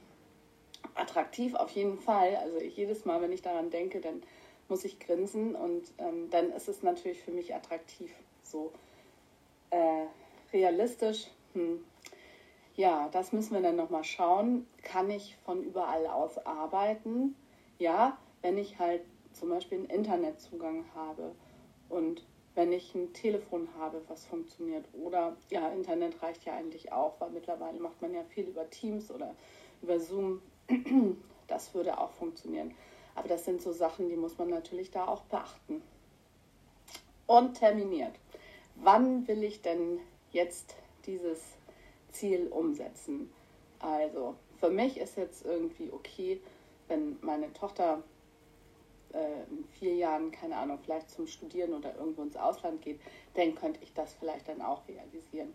attraktiv 1.01 1.55
auf 1.55 1.71
jeden 1.71 1.97
Fall. 1.99 2.35
Also 2.37 2.57
ich, 2.57 2.77
jedes 2.77 3.05
Mal, 3.05 3.21
wenn 3.21 3.31
ich 3.31 3.41
daran 3.41 3.69
denke, 3.69 3.99
dann 4.01 4.21
muss 4.69 4.85
ich 4.85 4.99
grinsen 4.99 5.55
und 5.55 5.83
ähm, 5.97 6.29
dann 6.29 6.51
ist 6.51 6.69
es 6.69 6.83
natürlich 6.83 7.21
für 7.21 7.31
mich 7.31 7.53
attraktiv. 7.53 8.11
So 8.43 8.71
äh, 9.69 10.05
realistisch. 10.53 11.27
Hm. 11.53 11.83
Ja, 12.75 13.09
das 13.11 13.33
müssen 13.33 13.53
wir 13.53 13.61
dann 13.61 13.75
nochmal 13.75 14.03
schauen. 14.03 14.65
Kann 14.81 15.09
ich 15.09 15.35
von 15.43 15.63
überall 15.63 16.07
aus 16.07 16.37
arbeiten? 16.45 17.35
Ja, 17.79 18.17
wenn 18.41 18.57
ich 18.57 18.79
halt 18.79 19.01
zum 19.33 19.49
Beispiel 19.49 19.79
einen 19.79 19.89
Internetzugang 19.89 20.85
habe 20.95 21.31
und 21.89 22.23
wenn 22.55 22.71
ich 22.71 22.93
ein 22.95 23.13
Telefon 23.13 23.69
habe, 23.79 24.01
was 24.07 24.25
funktioniert. 24.25 24.85
Oder 24.93 25.37
ja, 25.49 25.69
Internet 25.69 26.21
reicht 26.21 26.45
ja 26.45 26.53
eigentlich 26.53 26.91
auch, 26.91 27.19
weil 27.19 27.31
mittlerweile 27.31 27.79
macht 27.79 28.01
man 28.01 28.13
ja 28.13 28.23
viel 28.23 28.45
über 28.45 28.69
Teams 28.69 29.11
oder 29.11 29.35
über 29.81 29.99
Zoom. 29.99 30.41
Das 31.47 31.73
würde 31.73 31.97
auch 31.99 32.11
funktionieren. 32.11 32.73
Aber 33.13 33.27
das 33.27 33.43
sind 33.43 33.61
so 33.61 33.73
Sachen, 33.73 34.07
die 34.07 34.15
muss 34.15 34.37
man 34.37 34.49
natürlich 34.49 34.89
da 34.89 35.05
auch 35.05 35.23
beachten. 35.23 35.81
Und 37.27 37.55
terminiert. 37.55 38.13
Wann 38.75 39.27
will 39.27 39.43
ich 39.43 39.61
denn 39.61 39.99
jetzt 40.31 40.75
dieses 41.05 41.41
Ziel 42.13 42.47
umsetzen? 42.47 43.29
Also 43.79 44.35
für 44.61 44.69
mich 44.69 44.97
ist 44.97 45.17
jetzt 45.17 45.45
irgendwie 45.45 45.91
okay, 45.91 46.39
wenn 46.87 47.17
meine 47.21 47.51
Tochter 47.51 48.01
äh, 49.13 49.43
in 49.49 49.65
vier 49.79 49.95
Jahren, 49.95 50.31
keine 50.31 50.55
Ahnung, 50.55 50.79
vielleicht 50.83 51.09
zum 51.09 51.27
Studieren 51.27 51.73
oder 51.73 51.95
irgendwo 51.95 52.21
ins 52.21 52.37
Ausland 52.37 52.81
geht, 52.81 52.99
dann 53.33 53.55
könnte 53.55 53.79
ich 53.83 53.93
das 53.93 54.13
vielleicht 54.13 54.47
dann 54.47 54.61
auch 54.61 54.87
realisieren. 54.87 55.53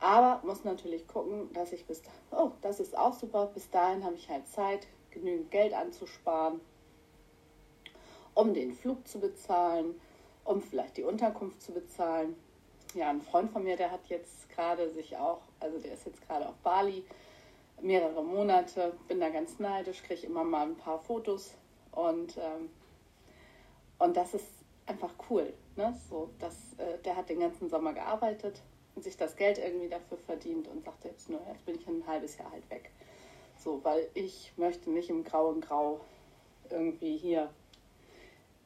Aber 0.00 0.40
muss 0.46 0.64
natürlich 0.64 1.06
gucken, 1.08 1.52
dass 1.52 1.72
ich 1.72 1.84
bis, 1.86 2.02
oh, 2.30 2.52
das 2.62 2.80
ist 2.80 2.96
auch 2.96 3.14
super, 3.14 3.46
bis 3.52 3.68
dahin 3.70 4.04
habe 4.04 4.14
ich 4.14 4.28
halt 4.28 4.46
Zeit, 4.46 4.86
genügend 5.10 5.50
Geld 5.50 5.72
anzusparen, 5.72 6.60
um 8.34 8.54
den 8.54 8.72
Flug 8.72 9.06
zu 9.08 9.18
bezahlen, 9.18 10.00
um 10.44 10.62
vielleicht 10.62 10.96
die 10.96 11.02
Unterkunft 11.02 11.60
zu 11.62 11.72
bezahlen. 11.72 12.36
Ja, 12.94 13.10
ein 13.10 13.20
Freund 13.20 13.50
von 13.50 13.64
mir, 13.64 13.76
der 13.76 13.90
hat 13.90 14.06
jetzt 14.08 14.48
gerade 14.50 14.90
sich 14.90 15.16
auch, 15.16 15.40
also 15.60 15.78
der 15.78 15.94
ist 15.94 16.06
jetzt 16.06 16.26
gerade 16.26 16.48
auf 16.48 16.54
Bali, 16.62 17.04
mehrere 17.80 18.22
Monate, 18.24 18.92
bin 19.08 19.20
da 19.20 19.28
ganz 19.30 19.58
neidisch, 19.58 20.02
kriege 20.02 20.26
immer 20.26 20.44
mal 20.44 20.66
ein 20.66 20.76
paar 20.76 20.98
Fotos 21.00 21.52
und 21.92 22.36
ähm, 22.36 22.70
und 23.98 24.16
das 24.16 24.34
ist 24.34 24.46
einfach 24.86 25.10
cool. 25.28 25.52
Ne? 25.76 25.94
So, 26.08 26.30
dass, 26.38 26.54
äh, 26.78 26.98
der 27.04 27.16
hat 27.16 27.28
den 27.28 27.40
ganzen 27.40 27.68
Sommer 27.68 27.92
gearbeitet 27.92 28.62
sich 29.02 29.16
das 29.16 29.36
Geld 29.36 29.58
irgendwie 29.58 29.88
dafür 29.88 30.18
verdient 30.18 30.68
und 30.68 30.84
sagt 30.84 31.04
jetzt 31.04 31.28
nur, 31.28 31.40
jetzt 31.50 31.64
bin 31.66 31.76
ich 31.76 31.86
ein 31.86 32.06
halbes 32.06 32.36
Jahr 32.38 32.50
halt 32.50 32.68
weg. 32.70 32.90
So, 33.56 33.80
weil 33.82 34.08
ich 34.14 34.52
möchte 34.56 34.90
nicht 34.90 35.10
im 35.10 35.24
grauen 35.24 35.60
Grau 35.60 36.00
irgendwie 36.70 37.16
hier 37.16 37.50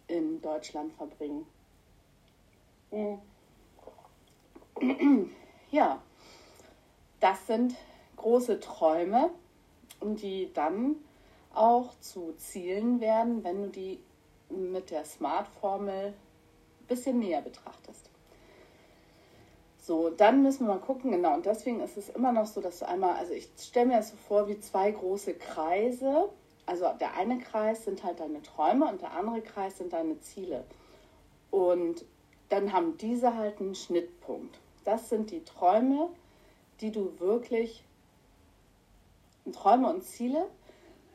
in 0.09 0.41
Deutschland 0.41 0.93
verbringen. 0.95 1.47
Mhm. 2.91 3.19
Ja, 5.71 6.03
das 7.19 7.47
sind 7.47 7.75
große 8.17 8.61
Träume, 8.61 9.31
die 10.03 10.53
dann 10.53 10.97
auch 11.55 11.99
zu 11.99 12.35
Zielen 12.37 13.01
werden, 13.01 13.43
wenn 13.43 13.63
du 13.63 13.69
die 13.71 13.99
mit 14.51 14.91
der 14.91 15.07
Smart-Formel 15.07 16.09
ein 16.09 16.87
bisschen 16.87 17.21
näher 17.21 17.41
betrachtest. 17.41 18.12
So, 19.85 20.11
dann 20.11 20.45
müssen 20.45 20.69
wir 20.69 20.75
mal 20.75 20.81
gucken, 20.81 21.11
genau, 21.11 21.35
und 21.35 21.45
deswegen 21.45 21.81
ist 21.81 21.97
es 21.97 22.09
immer 22.09 22.31
noch 22.31 22.47
so, 22.47 22.61
dass 22.61 22.79
du 22.79 22.87
einmal, 22.87 23.17
also 23.17 23.33
ich 23.33 23.49
stelle 23.59 23.87
mir 23.87 23.97
das 23.97 24.11
so 24.11 24.17
vor 24.29 24.47
wie 24.47 24.61
zwei 24.61 24.93
große 24.93 25.35
Kreise. 25.35 26.29
Also 26.67 26.87
der 27.01 27.15
eine 27.15 27.39
Kreis 27.39 27.85
sind 27.85 28.05
halt 28.05 28.21
deine 28.21 28.41
Träume 28.43 28.89
und 28.89 29.03
der 29.03 29.11
andere 29.11 29.41
Kreis 29.43 29.79
sind 29.79 29.93
deine 29.93 30.21
Ziele. 30.21 30.65
Und 31.51 32.05
dann 32.49 32.73
haben 32.73 32.97
diese 32.97 33.35
halt 33.35 33.61
einen 33.61 33.75
Schnittpunkt. 33.75 34.61
Das 34.85 35.09
sind 35.09 35.33
die 35.33 35.43
Träume, 35.43 36.11
die 36.81 36.93
du 36.93 37.19
wirklich, 37.19 37.83
Träume 39.53 39.93
und 39.93 40.05
Ziele, 40.05 40.47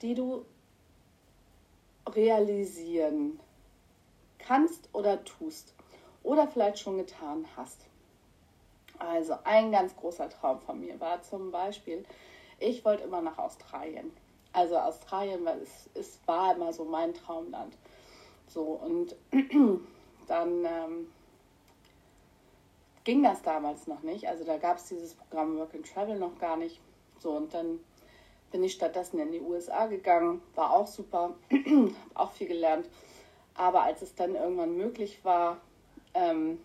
die 0.01 0.13
du 0.13 0.43
realisieren 2.09 3.39
kannst 4.39 4.89
oder 4.91 5.23
tust 5.23 5.73
oder 6.21 6.49
vielleicht 6.49 6.79
schon 6.79 6.97
getan 6.97 7.45
hast. 7.55 7.87
Also 8.99 9.35
ein 9.43 9.71
ganz 9.71 9.95
großer 9.95 10.29
Traum 10.29 10.59
von 10.59 10.79
mir 10.79 10.99
war 10.99 11.21
zum 11.21 11.51
Beispiel, 11.51 12.05
ich 12.59 12.83
wollte 12.85 13.03
immer 13.03 13.21
nach 13.21 13.37
Australien. 13.37 14.11
Also 14.53 14.77
Australien, 14.77 15.45
weil 15.45 15.61
es, 15.61 15.89
es 15.93 16.19
war 16.25 16.55
immer 16.55 16.73
so 16.73 16.85
mein 16.85 17.13
Traumland. 17.13 17.77
So 18.47 18.61
und 18.61 19.15
dann 20.27 20.65
ähm, 20.65 21.11
ging 23.03 23.23
das 23.23 23.41
damals 23.41 23.87
noch 23.87 24.01
nicht. 24.01 24.27
Also 24.27 24.43
da 24.43 24.57
gab 24.57 24.77
es 24.77 24.85
dieses 24.85 25.13
Programm 25.13 25.57
Work 25.57 25.75
and 25.75 25.91
Travel 25.91 26.17
noch 26.17 26.39
gar 26.39 26.57
nicht. 26.57 26.79
So 27.19 27.31
und 27.31 27.53
dann 27.53 27.79
bin 28.51 28.63
ich 28.63 28.73
stattdessen 28.73 29.19
in 29.19 29.31
die 29.31 29.41
USA 29.41 29.87
gegangen, 29.87 30.41
war 30.55 30.71
auch 30.73 30.87
super, 30.87 31.35
habe 31.51 31.91
auch 32.15 32.31
viel 32.31 32.47
gelernt. 32.47 32.89
Aber 33.53 33.83
als 33.83 34.01
es 34.01 34.15
dann 34.15 34.35
irgendwann 34.35 34.75
möglich 34.77 35.23
war, 35.23 35.57
ähm, 36.13 36.59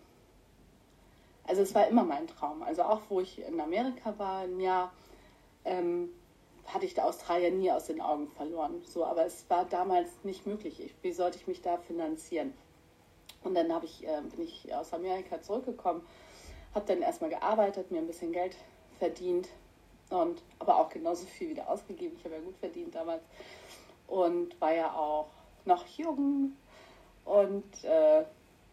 also 1.46 1.62
es 1.62 1.74
war 1.74 1.86
immer 1.88 2.04
mein 2.04 2.26
Traum. 2.26 2.62
Also 2.62 2.82
auch 2.82 3.00
wo 3.08 3.20
ich 3.20 3.40
in 3.46 3.60
Amerika 3.60 4.18
war, 4.18 4.40
ein 4.40 4.60
Jahr, 4.60 4.92
ähm, 5.64 6.10
hatte 6.66 6.86
ich 6.86 6.94
der 6.94 7.06
Australier 7.06 7.50
nie 7.50 7.70
aus 7.70 7.86
den 7.86 8.00
Augen 8.00 8.28
verloren. 8.28 8.82
So, 8.84 9.04
aber 9.04 9.26
es 9.26 9.44
war 9.48 9.64
damals 9.64 10.08
nicht 10.22 10.46
möglich. 10.46 10.80
Ich, 10.80 10.94
wie 11.02 11.12
sollte 11.12 11.38
ich 11.38 11.46
mich 11.46 11.60
da 11.60 11.78
finanzieren? 11.78 12.52
Und 13.42 13.54
dann 13.54 13.72
ich, 13.82 14.06
äh, 14.06 14.20
bin 14.20 14.44
ich 14.44 14.72
aus 14.74 14.92
Amerika 14.92 15.42
zurückgekommen, 15.42 16.06
habe 16.74 16.86
dann 16.86 17.02
erstmal 17.02 17.30
gearbeitet, 17.30 17.90
mir 17.90 17.98
ein 17.98 18.06
bisschen 18.06 18.32
Geld 18.32 18.56
verdient, 19.00 19.48
und 20.12 20.42
aber 20.58 20.78
auch 20.78 20.88
genauso 20.88 21.26
viel 21.26 21.50
wieder 21.50 21.68
ausgegeben. 21.68 22.16
Ich 22.18 22.24
habe 22.24 22.36
ja 22.36 22.40
gut 22.40 22.56
verdient 22.58 22.94
damals 22.94 23.22
und 24.06 24.60
war 24.60 24.74
ja 24.74 24.92
auch 24.92 25.28
noch 25.64 25.86
jung 25.86 26.52
und 27.24 27.84
äh, 27.84 28.24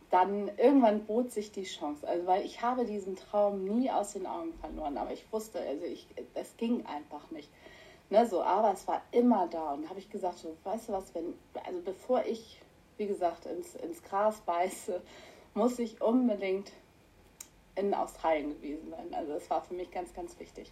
dann 0.10 0.50
irgendwann 0.58 1.06
bot 1.06 1.32
sich 1.32 1.52
die 1.52 1.63
Chance. 1.63 2.08
Also 2.08 2.26
weil 2.26 2.45
ich 2.45 2.62
habe 2.62 2.86
diesen 2.86 3.15
Traum 3.15 3.63
nie 3.63 3.91
aus 3.91 4.13
den 4.13 4.26
Augen 4.26 4.54
verloren, 4.54 4.98
aber 4.98 5.12
ich 5.12 5.32
wusste, 5.32 5.60
also 5.60 5.86
ich, 5.86 6.08
es 6.34 6.58
ging 6.58 6.86
einfach 6.86 7.30
nicht. 7.32 7.50
Ne, 8.10 8.26
so, 8.26 8.41
aber 8.41 8.74
es 8.74 8.88
war 8.88 9.04
immer 9.12 9.48
da 9.48 9.74
und 9.74 9.88
habe 9.88 10.00
ich 10.00 10.10
gesagt, 10.10 10.39
so, 10.39 10.58
weißt 10.63 10.89
du 10.89 10.93
was, 10.93 11.13
wenn, 11.13 11.36
also 11.63 11.80
bevor 11.82 12.26
ich, 12.26 12.60
wie 12.98 13.06
gesagt, 13.06 13.45
ins, 13.45 13.76
ins 13.76 14.02
Gras 14.02 14.41
beiße, 14.41 15.00
muss 15.54 15.78
ich 15.78 16.02
unbedingt 16.02 16.72
in 17.76 17.93
Australien 17.93 18.50
gewesen 18.50 18.89
sein. 18.89 19.13
Also 19.13 19.34
das 19.34 19.48
war 19.52 19.62
für 19.62 19.76
mich 19.76 19.91
ganz, 19.91 20.13
ganz 20.13 20.39
wichtig. 20.39 20.72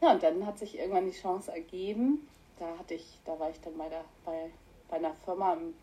Ja, 0.00 0.12
und 0.12 0.22
dann 0.22 0.46
hat 0.46 0.58
sich 0.58 0.78
irgendwann 0.78 1.06
die 1.06 1.18
Chance 1.18 1.50
ergeben. 1.50 2.28
Da 2.58 2.78
hatte 2.78 2.94
ich, 2.94 3.18
da 3.24 3.38
war 3.38 3.50
ich 3.50 3.60
dann 3.60 3.76
bei, 3.76 3.88
der, 3.88 4.04
bei, 4.24 4.50
bei 4.88 4.96
einer 4.96 5.14
Firma 5.14 5.54
im 5.54 5.74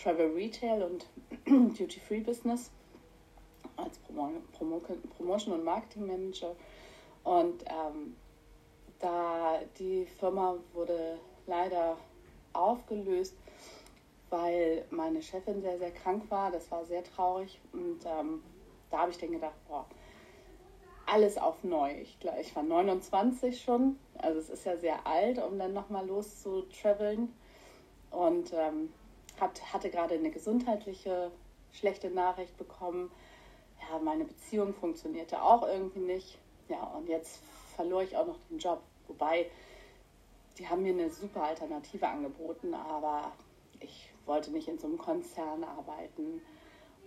Travel 0.00 0.32
Retail 0.32 0.82
und 0.82 1.06
Duty 1.78 2.00
Free 2.00 2.20
Business 2.20 2.70
als 3.76 3.98
Promo 3.98 4.30
Promo 4.52 4.80
Promotion 5.16 5.54
und 5.54 5.64
Marketing 5.64 6.06
Manager. 6.06 6.54
Und 7.22 7.64
ähm, 7.66 8.16
da 8.98 9.60
die 9.78 10.06
Firma 10.06 10.56
wurde 10.72 11.18
leider 11.46 11.96
aufgelöst 12.52 13.34
weil 14.34 14.84
meine 14.90 15.22
Chefin 15.22 15.62
sehr, 15.62 15.78
sehr 15.78 15.92
krank 15.92 16.24
war. 16.28 16.50
Das 16.50 16.68
war 16.72 16.84
sehr 16.84 17.04
traurig. 17.04 17.60
Und 17.72 18.00
ähm, 18.04 18.42
da 18.90 18.98
habe 18.98 19.12
ich 19.12 19.18
dann 19.18 19.30
gedacht, 19.30 19.54
boah, 19.68 19.86
alles 21.06 21.38
auf 21.38 21.62
neu. 21.62 21.92
Ich, 22.00 22.18
ich 22.40 22.56
war 22.56 22.64
29 22.64 23.62
schon, 23.62 23.96
also 24.18 24.40
es 24.40 24.50
ist 24.50 24.64
ja 24.66 24.76
sehr 24.76 25.06
alt, 25.06 25.38
um 25.38 25.58
dann 25.58 25.72
nochmal 25.72 26.06
loszutraveln. 26.06 27.32
Und 28.10 28.52
ähm, 28.52 28.92
hat, 29.40 29.72
hatte 29.72 29.90
gerade 29.90 30.14
eine 30.14 30.30
gesundheitliche 30.30 31.30
schlechte 31.72 32.10
Nachricht 32.10 32.56
bekommen. 32.56 33.10
Ja, 33.80 33.98
meine 33.98 34.24
Beziehung 34.24 34.74
funktionierte 34.74 35.42
auch 35.42 35.66
irgendwie 35.66 36.00
nicht. 36.00 36.38
Ja, 36.68 36.82
und 36.96 37.08
jetzt 37.08 37.40
verlor 37.76 38.02
ich 38.02 38.16
auch 38.16 38.26
noch 38.26 38.38
den 38.50 38.58
Job. 38.58 38.80
Wobei, 39.08 39.50
die 40.58 40.68
haben 40.68 40.82
mir 40.82 40.92
eine 40.92 41.10
super 41.10 41.44
Alternative 41.44 42.06
angeboten, 42.06 42.72
aber 42.74 43.32
ich 43.80 44.10
wollte 44.24 44.50
nicht 44.50 44.68
in 44.68 44.78
so 44.78 44.86
einem 44.86 44.98
Konzern 44.98 45.64
arbeiten 45.64 46.40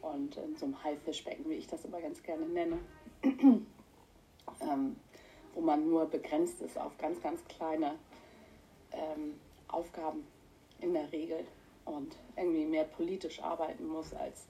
und 0.01 0.37
in 0.37 0.55
so 0.55 0.65
einem 0.65 0.83
Haifischbecken, 0.83 1.49
wie 1.49 1.55
ich 1.55 1.67
das 1.67 1.85
immer 1.85 1.99
ganz 2.01 2.21
gerne 2.21 2.45
nenne, 2.45 2.77
ähm, 3.23 4.95
wo 5.53 5.61
man 5.61 5.89
nur 5.89 6.05
begrenzt 6.05 6.61
ist 6.61 6.77
auf 6.77 6.95
ganz, 6.97 7.19
ganz 7.21 7.43
kleine 7.45 7.95
ähm, 8.91 9.39
Aufgaben 9.67 10.27
in 10.79 10.93
der 10.93 11.11
Regel 11.11 11.45
und 11.87 12.15
irgendwie 12.35 12.65
mehr 12.65 12.83
politisch 12.83 13.41
arbeiten 13.41 13.87
muss, 13.87 14.13
als 14.13 14.47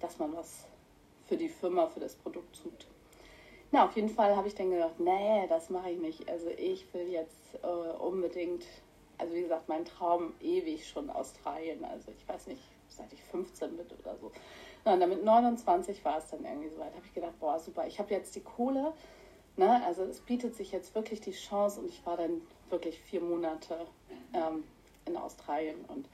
dass 0.00 0.18
man 0.18 0.34
was 0.34 0.66
für 1.26 1.36
die 1.36 1.48
Firma, 1.48 1.86
für 1.86 2.00
das 2.00 2.14
Produkt 2.14 2.62
tut. 2.62 2.86
Na, 3.72 3.84
auf 3.84 3.96
jeden 3.96 4.08
Fall 4.08 4.36
habe 4.36 4.48
ich 4.48 4.54
dann 4.54 4.70
gedacht, 4.70 4.98
nee, 4.98 5.46
das 5.48 5.70
mache 5.70 5.90
ich 5.90 5.98
nicht. 5.98 6.28
Also 6.28 6.48
ich 6.48 6.92
will 6.94 7.08
jetzt 7.08 7.58
äh, 7.62 7.66
unbedingt, 7.66 8.64
also 9.18 9.34
wie 9.34 9.42
gesagt, 9.42 9.68
mein 9.68 9.84
Traum 9.84 10.34
ewig 10.40 10.88
schon 10.88 11.10
Australien. 11.10 11.84
Also 11.84 12.12
ich 12.16 12.28
weiß 12.28 12.46
nicht, 12.46 12.62
seit 12.88 13.12
ich 13.12 13.22
15 13.24 13.76
bin 13.76 13.86
oder 13.98 14.16
so. 14.16 14.30
Na, 14.84 14.94
und 14.94 15.00
dann 15.00 15.10
mit 15.10 15.24
29 15.24 16.04
war 16.04 16.18
es 16.18 16.30
dann 16.30 16.44
irgendwie 16.44 16.68
so 16.68 16.78
weit. 16.78 16.94
habe 16.94 17.04
ich 17.04 17.12
gedacht, 17.12 17.38
boah, 17.40 17.58
super, 17.58 17.86
ich 17.86 17.98
habe 17.98 18.14
jetzt 18.14 18.36
die 18.36 18.40
Kohle. 18.40 18.92
Ne? 19.56 19.84
Also 19.84 20.04
es 20.04 20.20
bietet 20.20 20.54
sich 20.54 20.70
jetzt 20.70 20.94
wirklich 20.94 21.20
die 21.20 21.32
Chance 21.32 21.80
und 21.80 21.88
ich 21.88 22.04
war 22.06 22.16
dann 22.16 22.42
wirklich 22.70 23.00
vier 23.00 23.20
Monate 23.20 23.86
ähm, 24.32 24.64
in 25.06 25.16
Australien 25.16 25.84
und 25.88 26.06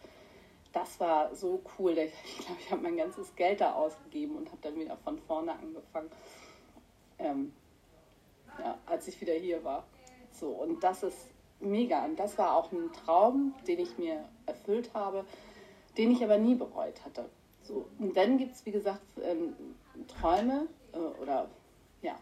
das 0.73 0.99
war 1.01 1.35
so 1.35 1.63
cool. 1.79 1.93
Ich 2.25 2.39
glaube, 2.39 2.61
ich 2.61 2.71
habe 2.71 2.83
mein 2.83 2.97
ganzes 2.97 3.35
Geld 3.37 3.61
da 3.61 3.73
ausgegeben 3.73 4.37
und 4.37 4.49
habe 4.49 4.59
dann 4.63 4.77
wieder 4.77 4.97
von 4.97 5.19
vorne 5.19 5.53
angefangen, 5.53 6.11
ähm, 7.19 7.53
ja, 8.59 8.79
als 8.87 9.09
ich 9.09 9.21
wieder 9.21 9.35
hier 9.35 9.63
war. 9.65 9.85
So, 10.33 10.49
und 10.49 10.83
das 10.83 11.03
ist 11.03 11.29
mega. 11.61 12.05
Und 12.05 12.19
das 12.19 12.37
war 12.39 12.57
auch 12.57 12.73
ein 12.73 12.91
Traum, 12.93 13.55
den 13.67 13.79
ich 13.79 13.99
mir 13.99 14.25
erfüllt 14.47 14.93
habe, 14.95 15.25
den 15.97 16.11
ich 16.11 16.23
aber 16.23 16.39
nie 16.39 16.55
bereut 16.55 17.05
hatte. 17.05 17.29
So, 17.63 17.87
und 17.99 18.17
dann 18.17 18.39
gibt 18.39 18.55
es, 18.55 18.67
wie 18.67 18.73
gesagt, 18.73 19.03
ähm, 19.23 19.55
Träume 20.09 20.67
äh, 20.93 20.99
oder 20.99 21.49
ja, 22.01 22.19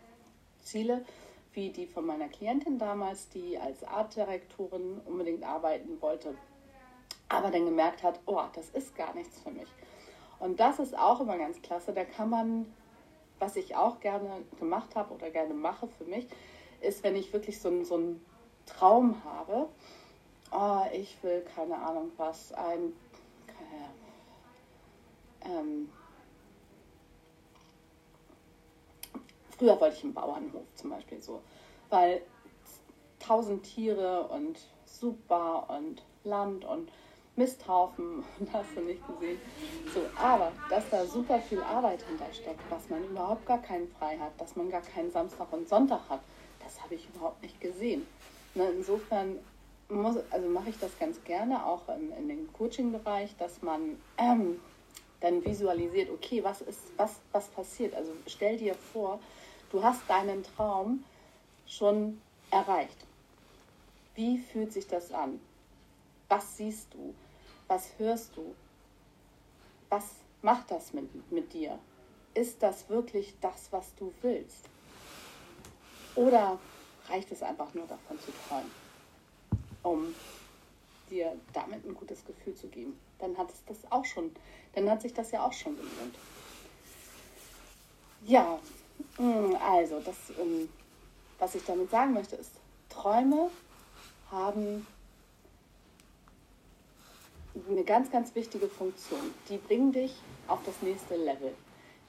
Ziele, 0.63 1.05
wie 1.53 1.71
die 1.71 1.87
von 1.87 2.05
meiner 2.05 2.29
Klientin 2.29 2.79
damals, 2.79 3.29
die 3.31 3.59
als 3.59 3.83
Artdirektorin 3.83 5.01
unbedingt 5.07 5.45
arbeiten 5.45 6.01
wollte, 6.01 6.35
aber 7.31 7.51
dann 7.51 7.65
gemerkt 7.65 8.03
hat, 8.03 8.21
oh, 8.27 8.43
das 8.55 8.69
ist 8.71 8.95
gar 8.95 9.15
nichts 9.15 9.41
für 9.41 9.51
mich. 9.51 9.69
Und 10.39 10.61
das 10.61 10.79
ist 10.79 10.99
auch 10.99 11.21
immer 11.21 11.39
ganz 11.39 11.63
klasse. 11.63 11.95
Da 11.95 12.05
kann 12.05 12.29
man, 12.29 12.75
was 13.39 13.57
ich 13.57 13.77
auch 13.77 14.01
gerne 14.01 14.43
gemacht 14.59 14.95
habe 14.95 15.15
oder 15.15 15.31
gerne 15.31 15.55
mache 15.55 15.89
für 15.89 16.05
mich, 16.05 16.27
ist, 16.83 17.03
wenn 17.03 17.17
ich 17.17 17.33
wirklich 17.33 17.59
so, 17.59 17.69
einen, 17.69 17.85
so 17.85 18.17
Traum 18.67 19.25
habe, 19.25 19.69
oh, 20.53 20.83
ich 20.93 21.23
will 21.23 21.43
keine 21.55 21.79
Ahnung 21.79 22.11
was, 22.19 22.53
ein 22.53 22.93
ähm, 25.43 25.91
früher 29.57 29.81
wollte 29.81 29.97
ich 29.97 30.05
einen 30.05 30.15
Bauernhof 30.15 30.63
zum 30.75 30.91
Beispiel 30.91 31.21
so, 31.21 31.43
weil 31.89 32.23
tausend 33.19 33.65
Tiere 33.65 34.29
und 34.29 34.59
super 34.85 35.69
und 35.71 36.03
Land 36.25 36.65
und 36.65 36.91
Misthaufen, 37.41 38.23
hast 38.53 38.77
du 38.77 38.83
nicht 38.83 39.01
gesehen. 39.07 39.39
So, 39.95 40.03
aber 40.17 40.53
dass 40.69 40.89
da 40.91 41.07
super 41.07 41.41
viel 41.41 41.63
Arbeit 41.63 42.03
hintersteckt, 42.03 42.61
dass 42.71 42.89
man 42.91 43.03
überhaupt 43.05 43.47
gar 43.47 43.63
keinen 43.63 43.89
frei 43.99 44.19
hat, 44.19 44.39
dass 44.39 44.57
man 44.57 44.71
gar 44.71 44.83
keinen 44.83 45.11
Samstag 45.11 45.51
und 45.53 45.67
Sonntag 45.67 46.01
hat, 46.11 46.21
das 46.63 46.83
habe 46.83 46.95
ich 46.95 47.09
überhaupt 47.09 47.43
nicht 47.43 47.59
gesehen. 47.61 48.07
Ne, 48.55 48.69
insofern 48.77 49.39
muss, 49.89 50.17
also 50.31 50.49
mache 50.49 50.69
ich 50.69 50.79
das 50.79 50.91
ganz 50.99 51.23
gerne 51.25 51.65
auch 51.65 51.89
in, 51.89 52.13
in 52.13 52.29
den 52.29 52.53
Coaching-Bereich, 52.53 53.35
dass 53.39 53.63
man 53.63 53.97
ähm, 54.19 54.61
dann 55.21 55.43
visualisiert, 55.43 56.11
okay, 56.11 56.45
was 56.45 56.61
ist, 56.61 56.81
was, 56.99 57.17
was 57.33 57.49
passiert? 57.49 57.95
Also 57.95 58.13
stell 58.27 58.59
dir 58.59 58.75
vor, 58.75 59.19
du 59.71 59.83
hast 59.83 60.03
deinen 60.09 60.43
Traum 60.43 61.05
schon 61.67 62.21
erreicht. 62.51 62.97
Wie 64.15 64.39
fühlt 64.39 64.73
sich 64.73 64.87
das 64.87 65.11
an? 65.13 65.41
Was 66.29 66.59
siehst 66.59 66.93
du? 66.93 67.15
Was 67.71 67.89
hörst 67.99 68.37
du? 68.37 68.53
Was 69.91 70.03
macht 70.43 70.73
das 70.73 70.93
mit, 70.93 71.31
mit 71.31 71.53
dir? 71.53 71.79
Ist 72.35 72.61
das 72.61 72.89
wirklich 72.89 73.37
das, 73.41 73.69
was 73.71 73.95
du 73.95 74.13
willst? 74.23 74.65
Oder 76.17 76.59
reicht 77.09 77.31
es 77.31 77.45
einfach 77.45 77.73
nur 77.75 77.87
davon 77.87 78.19
zu 78.19 78.33
träumen, 78.49 78.73
um 79.85 80.13
dir 81.11 81.37
damit 81.53 81.87
ein 81.87 81.95
gutes 81.95 82.25
Gefühl 82.25 82.57
zu 82.57 82.67
geben? 82.67 82.99
Dann 83.21 83.39
hat 83.39 83.53
es 83.53 83.65
das 83.67 83.79
auch 83.93 84.05
schon 84.05 84.33
dann 84.75 84.91
hat 84.91 85.03
sich 85.03 85.15
das 85.15 85.31
ja 85.31 85.47
auch 85.47 85.53
schon 85.53 85.77
gelohnt. 85.77 86.17
Ja, 88.25 88.59
mm, 89.17 89.55
also 89.65 90.01
das, 90.01 90.17
ähm, 90.41 90.69
was 91.39 91.55
ich 91.55 91.65
damit 91.65 91.89
sagen 91.89 92.15
möchte, 92.15 92.35
ist, 92.35 92.51
Träume 92.89 93.49
haben 94.33 94.85
eine 97.69 97.85
ganz, 97.85 98.11
ganz 98.11 98.35
wichtige 98.35 98.69
Funktion. 98.69 99.35
Die 99.49 99.59
bringen 99.59 99.93
dich 99.93 100.15
auf 100.49 100.61
das 100.65 100.81
nächste 100.83 101.17
Level. 101.17 101.55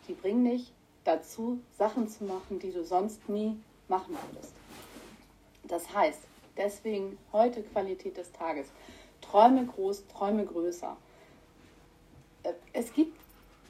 Die 0.07 0.13
bringen 0.13 0.45
dich 0.45 0.71
dazu, 1.03 1.59
Sachen 1.77 2.07
zu 2.07 2.23
machen, 2.25 2.59
die 2.59 2.71
du 2.71 2.83
sonst 2.83 3.27
nie 3.29 3.57
machen 3.87 4.15
würdest. 4.31 4.53
Das 5.63 5.93
heißt, 5.93 6.19
deswegen 6.57 7.17
heute 7.31 7.63
Qualität 7.63 8.17
des 8.17 8.31
Tages. 8.31 8.67
Träume 9.21 9.65
groß, 9.65 10.07
träume 10.07 10.45
größer 10.45 10.97
es 12.73 12.93
gibt 12.93 13.17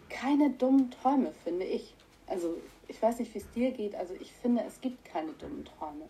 keine 0.10 0.50
dummen 0.52 0.92
Träume, 0.92 1.32
finde 1.44 1.66
ich. 1.66 1.94
Also 2.28 2.58
ich 2.88 3.02
weiß 3.02 3.20
nicht, 3.20 3.34
wie 3.34 3.40
es 3.40 3.50
dir 3.52 3.72
geht, 3.72 3.96
also 3.96 4.14
ich 4.20 4.32
finde, 4.32 4.64
es 4.68 4.80
gibt 4.82 5.06
keine 5.06 5.32
dummen 5.34 5.66
Träume. 5.66 6.08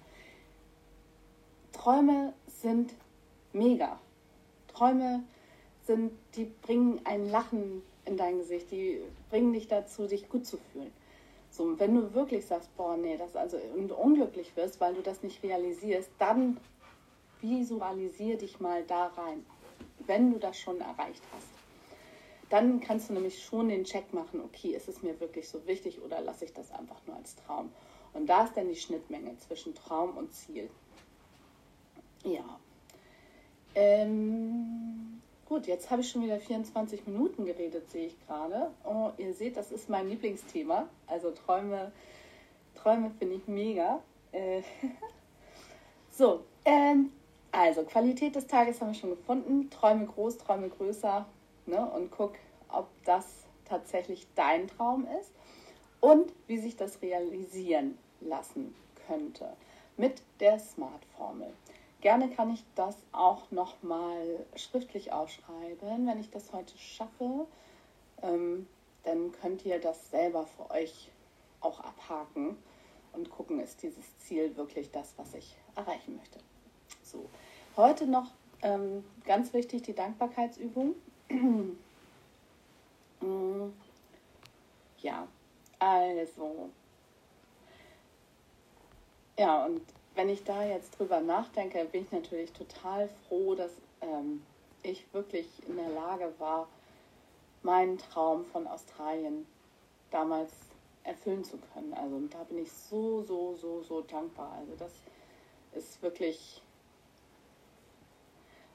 Träume 1.71 2.33
sind 2.47 2.93
mega. 3.53 3.99
Träume 4.67 5.23
sind, 5.95 6.11
die 6.35 6.45
bringen 6.45 7.01
ein 7.03 7.29
Lachen 7.29 7.81
in 8.05 8.17
dein 8.17 8.39
Gesicht, 8.39 8.71
die 8.71 9.01
bringen 9.29 9.53
dich 9.53 9.67
dazu, 9.67 10.07
dich 10.07 10.29
gut 10.29 10.45
zu 10.45 10.57
fühlen. 10.57 10.91
So, 11.49 11.77
wenn 11.79 11.95
du 11.95 12.13
wirklich 12.13 12.45
sagst, 12.45 12.75
boah, 12.77 12.97
nee, 12.97 13.17
das 13.17 13.35
also 13.35 13.57
und 13.75 13.91
unglücklich 13.91 14.55
wirst, 14.55 14.79
weil 14.79 14.93
du 14.93 15.01
das 15.01 15.21
nicht 15.21 15.43
realisierst, 15.43 16.09
dann 16.17 16.57
visualisier 17.41 18.37
dich 18.37 18.59
mal 18.59 18.83
da 18.83 19.07
rein, 19.07 19.45
wenn 20.05 20.31
du 20.31 20.39
das 20.39 20.57
schon 20.57 20.79
erreicht 20.79 21.23
hast 21.33 21.61
dann 22.51 22.81
kannst 22.81 23.09
du 23.09 23.13
nämlich 23.13 23.41
schon 23.41 23.69
den 23.69 23.85
Check 23.85 24.13
machen, 24.13 24.41
okay, 24.41 24.71
ist 24.75 24.89
es 24.89 25.01
mir 25.01 25.17
wirklich 25.21 25.47
so 25.47 25.65
wichtig 25.65 26.01
oder 26.01 26.19
lasse 26.19 26.43
ich 26.43 26.53
das 26.53 26.69
einfach 26.71 26.99
nur 27.07 27.15
als 27.15 27.35
Traum? 27.37 27.71
Und 28.13 28.27
da 28.27 28.43
ist 28.43 28.57
dann 28.57 28.67
die 28.67 28.75
Schnittmenge 28.75 29.37
zwischen 29.37 29.73
Traum 29.73 30.17
und 30.17 30.33
Ziel. 30.33 30.69
Ja. 32.25 32.59
Ähm, 33.73 35.10
gut, 35.51 35.67
jetzt 35.67 35.91
habe 35.91 36.01
ich 36.01 36.09
schon 36.09 36.23
wieder 36.23 36.39
24 36.39 37.05
Minuten 37.07 37.43
geredet, 37.43 37.89
sehe 37.91 38.07
ich 38.07 38.15
gerade. 38.25 38.71
Oh, 38.85 39.11
ihr 39.17 39.33
seht, 39.33 39.57
das 39.57 39.69
ist 39.73 39.89
mein 39.89 40.07
Lieblingsthema. 40.07 40.87
Also 41.07 41.31
Träume, 41.31 41.91
Träume 42.73 43.11
finde 43.19 43.35
ich 43.35 43.45
mega. 43.49 43.99
Äh, 44.31 44.61
so, 46.09 46.45
ähm, 46.63 47.11
also 47.51 47.83
Qualität 47.83 48.33
des 48.33 48.47
Tages 48.47 48.79
haben 48.79 48.93
wir 48.93 48.95
schon 48.95 49.09
gefunden. 49.09 49.69
Träume 49.69 50.05
groß, 50.05 50.37
Träume 50.37 50.69
größer 50.69 51.25
ne, 51.65 51.85
und 51.85 52.11
guck, 52.11 52.35
ob 52.69 52.87
das 53.03 53.25
tatsächlich 53.65 54.27
dein 54.35 54.69
Traum 54.69 55.05
ist 55.19 55.33
und 55.99 56.31
wie 56.47 56.59
sich 56.59 56.77
das 56.77 57.01
realisieren 57.01 57.97
lassen 58.21 58.73
könnte 59.05 59.49
mit 59.97 60.21
der 60.39 60.59
Smart-Formel. 60.59 61.51
Gerne 62.01 62.31
kann 62.31 62.51
ich 62.51 62.63
das 62.73 62.97
auch 63.11 63.51
nochmal 63.51 64.43
schriftlich 64.55 65.13
aufschreiben, 65.13 66.07
wenn 66.07 66.19
ich 66.19 66.31
das 66.31 66.51
heute 66.51 66.75
schaffe. 66.77 67.45
Ähm, 68.23 68.67
dann 69.03 69.31
könnt 69.31 69.63
ihr 69.65 69.79
das 69.79 70.09
selber 70.09 70.47
für 70.47 70.71
euch 70.71 71.11
auch 71.61 71.79
abhaken 71.79 72.57
und 73.13 73.29
gucken, 73.29 73.59
ist 73.59 73.83
dieses 73.83 74.17
Ziel 74.17 74.55
wirklich 74.57 74.89
das, 74.89 75.13
was 75.17 75.35
ich 75.35 75.55
erreichen 75.75 76.17
möchte. 76.17 76.39
So, 77.03 77.29
heute 77.77 78.07
noch 78.07 78.31
ähm, 78.63 79.03
ganz 79.23 79.53
wichtig 79.53 79.83
die 79.83 79.93
Dankbarkeitsübung. 79.93 80.95
Mm. 83.23 83.71
ja, 84.97 85.27
also. 85.77 86.71
Ja, 89.37 89.63
und 89.67 89.83
wenn 90.15 90.29
ich 90.29 90.43
da 90.43 90.63
jetzt 90.63 90.97
drüber 90.97 91.21
nachdenke, 91.21 91.85
bin 91.85 92.03
ich 92.03 92.11
natürlich 92.11 92.51
total 92.51 93.09
froh, 93.27 93.55
dass 93.55 93.71
ähm, 94.01 94.43
ich 94.83 95.05
wirklich 95.13 95.47
in 95.67 95.77
der 95.77 95.89
Lage 95.89 96.33
war, 96.37 96.67
meinen 97.63 97.97
Traum 97.97 98.45
von 98.45 98.67
Australien 98.67 99.45
damals 100.09 100.51
erfüllen 101.03 101.43
zu 101.43 101.57
können. 101.73 101.93
Also 101.93 102.19
da 102.29 102.43
bin 102.43 102.59
ich 102.59 102.71
so, 102.71 103.23
so, 103.23 103.55
so, 103.55 103.81
so 103.83 104.01
dankbar. 104.01 104.51
Also 104.59 104.73
das 104.77 104.91
ist 105.73 106.01
wirklich 106.01 106.61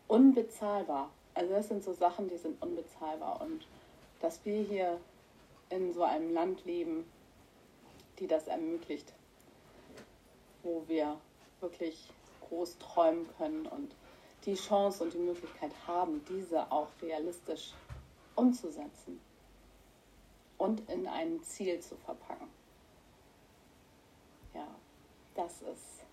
unbezahlbar. 0.09 1.11
Also 1.35 1.53
das 1.53 1.69
sind 1.69 1.85
so 1.85 1.93
Sachen, 1.93 2.29
die 2.29 2.39
sind 2.39 2.61
unbezahlbar. 2.63 3.41
Und 3.43 3.67
dass 4.21 4.45
wir 4.45 4.63
hier 4.63 4.99
in 5.69 5.93
so 5.93 6.03
einem 6.03 6.33
Land 6.33 6.65
leben, 6.65 7.05
die 8.19 8.27
das 8.27 8.47
ermöglicht, 8.47 9.13
wo 10.63 10.85
wir 10.87 11.19
wirklich 11.67 12.09
groß 12.49 12.79
träumen 12.79 13.27
können 13.37 13.67
und 13.67 13.93
die 14.45 14.55
Chance 14.55 15.03
und 15.03 15.13
die 15.13 15.19
Möglichkeit 15.19 15.73
haben, 15.87 16.25
diese 16.29 16.71
auch 16.71 16.89
realistisch 17.03 17.75
umzusetzen 18.37 19.21
und 20.59 20.89
in 20.89 21.09
ein 21.09 21.43
Ziel 21.43 21.81
zu 21.81 21.97
verpacken. 21.97 22.49
Ja, 24.55 24.69
das 25.35 25.63
ist, 25.63 26.05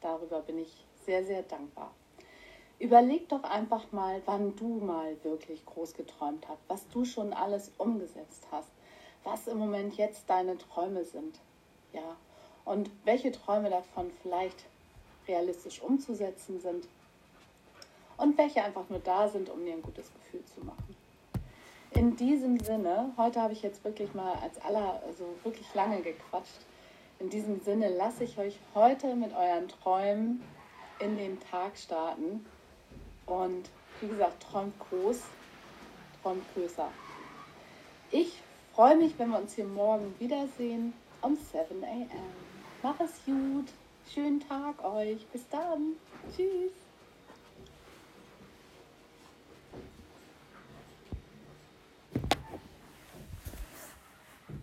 darüber 0.00 0.40
bin 0.40 0.58
ich 0.58 0.84
sehr, 1.06 1.24
sehr 1.24 1.42
dankbar. 1.42 1.94
Überleg 2.80 3.28
doch 3.28 3.44
einfach 3.44 3.92
mal, 3.92 4.20
wann 4.26 4.56
du 4.56 4.80
mal 4.80 5.16
wirklich 5.22 5.64
groß 5.64 5.94
geträumt 5.94 6.48
hast, 6.48 6.62
was 6.68 6.88
du 6.88 7.04
schon 7.04 7.32
alles 7.32 7.70
umgesetzt 7.78 8.46
hast, 8.50 8.70
was 9.22 9.46
im 9.46 9.58
Moment 9.58 9.96
jetzt 9.96 10.28
deine 10.28 10.58
Träume 10.58 11.04
sind. 11.04 11.38
Ja, 11.92 12.16
und 12.64 12.90
welche 13.04 13.32
Träume 13.32 13.70
davon 13.70 14.10
vielleicht 14.22 14.66
realistisch 15.28 15.80
umzusetzen 15.80 16.60
sind 16.60 16.88
und 18.16 18.36
welche 18.36 18.62
einfach 18.62 18.88
nur 18.88 18.98
da 19.00 19.28
sind, 19.28 19.48
um 19.48 19.64
dir 19.64 19.74
ein 19.74 19.82
gutes 19.82 20.10
Gefühl 20.12 20.44
zu 20.44 20.60
machen. 20.64 20.96
In 21.92 22.16
diesem 22.16 22.58
Sinne, 22.60 23.12
heute 23.16 23.40
habe 23.40 23.52
ich 23.52 23.62
jetzt 23.62 23.82
wirklich 23.84 24.12
mal 24.14 24.34
als 24.42 24.60
aller, 24.60 25.02
also 25.06 25.24
wirklich 25.42 25.66
lange 25.74 26.00
gequatscht. 26.02 26.60
In 27.18 27.30
diesem 27.30 27.60
Sinne 27.60 27.88
lasse 27.88 28.24
ich 28.24 28.38
euch 28.38 28.58
heute 28.74 29.14
mit 29.14 29.34
euren 29.34 29.68
Träumen 29.68 30.42
in 31.00 31.16
den 31.16 31.40
Tag 31.40 31.76
starten. 31.76 32.44
Und 33.26 33.70
wie 34.00 34.08
gesagt, 34.08 34.42
träumt 34.42 34.74
groß, 34.78 35.22
träumt 36.22 36.44
größer. 36.54 36.88
Ich 38.10 38.42
freue 38.74 38.96
mich, 38.96 39.18
wenn 39.18 39.30
wir 39.30 39.38
uns 39.38 39.54
hier 39.54 39.66
morgen 39.66 40.14
wiedersehen 40.18 40.92
um 41.22 41.36
7 41.36 41.82
a.m. 41.82 42.08
Mach 42.82 43.00
es 43.00 43.24
gut. 43.24 43.66
Schönen 44.12 44.40
Tag 44.40 44.82
euch. 44.84 45.26
Bis 45.26 45.46
dann. 45.48 45.96
Tschüss. 46.34 46.87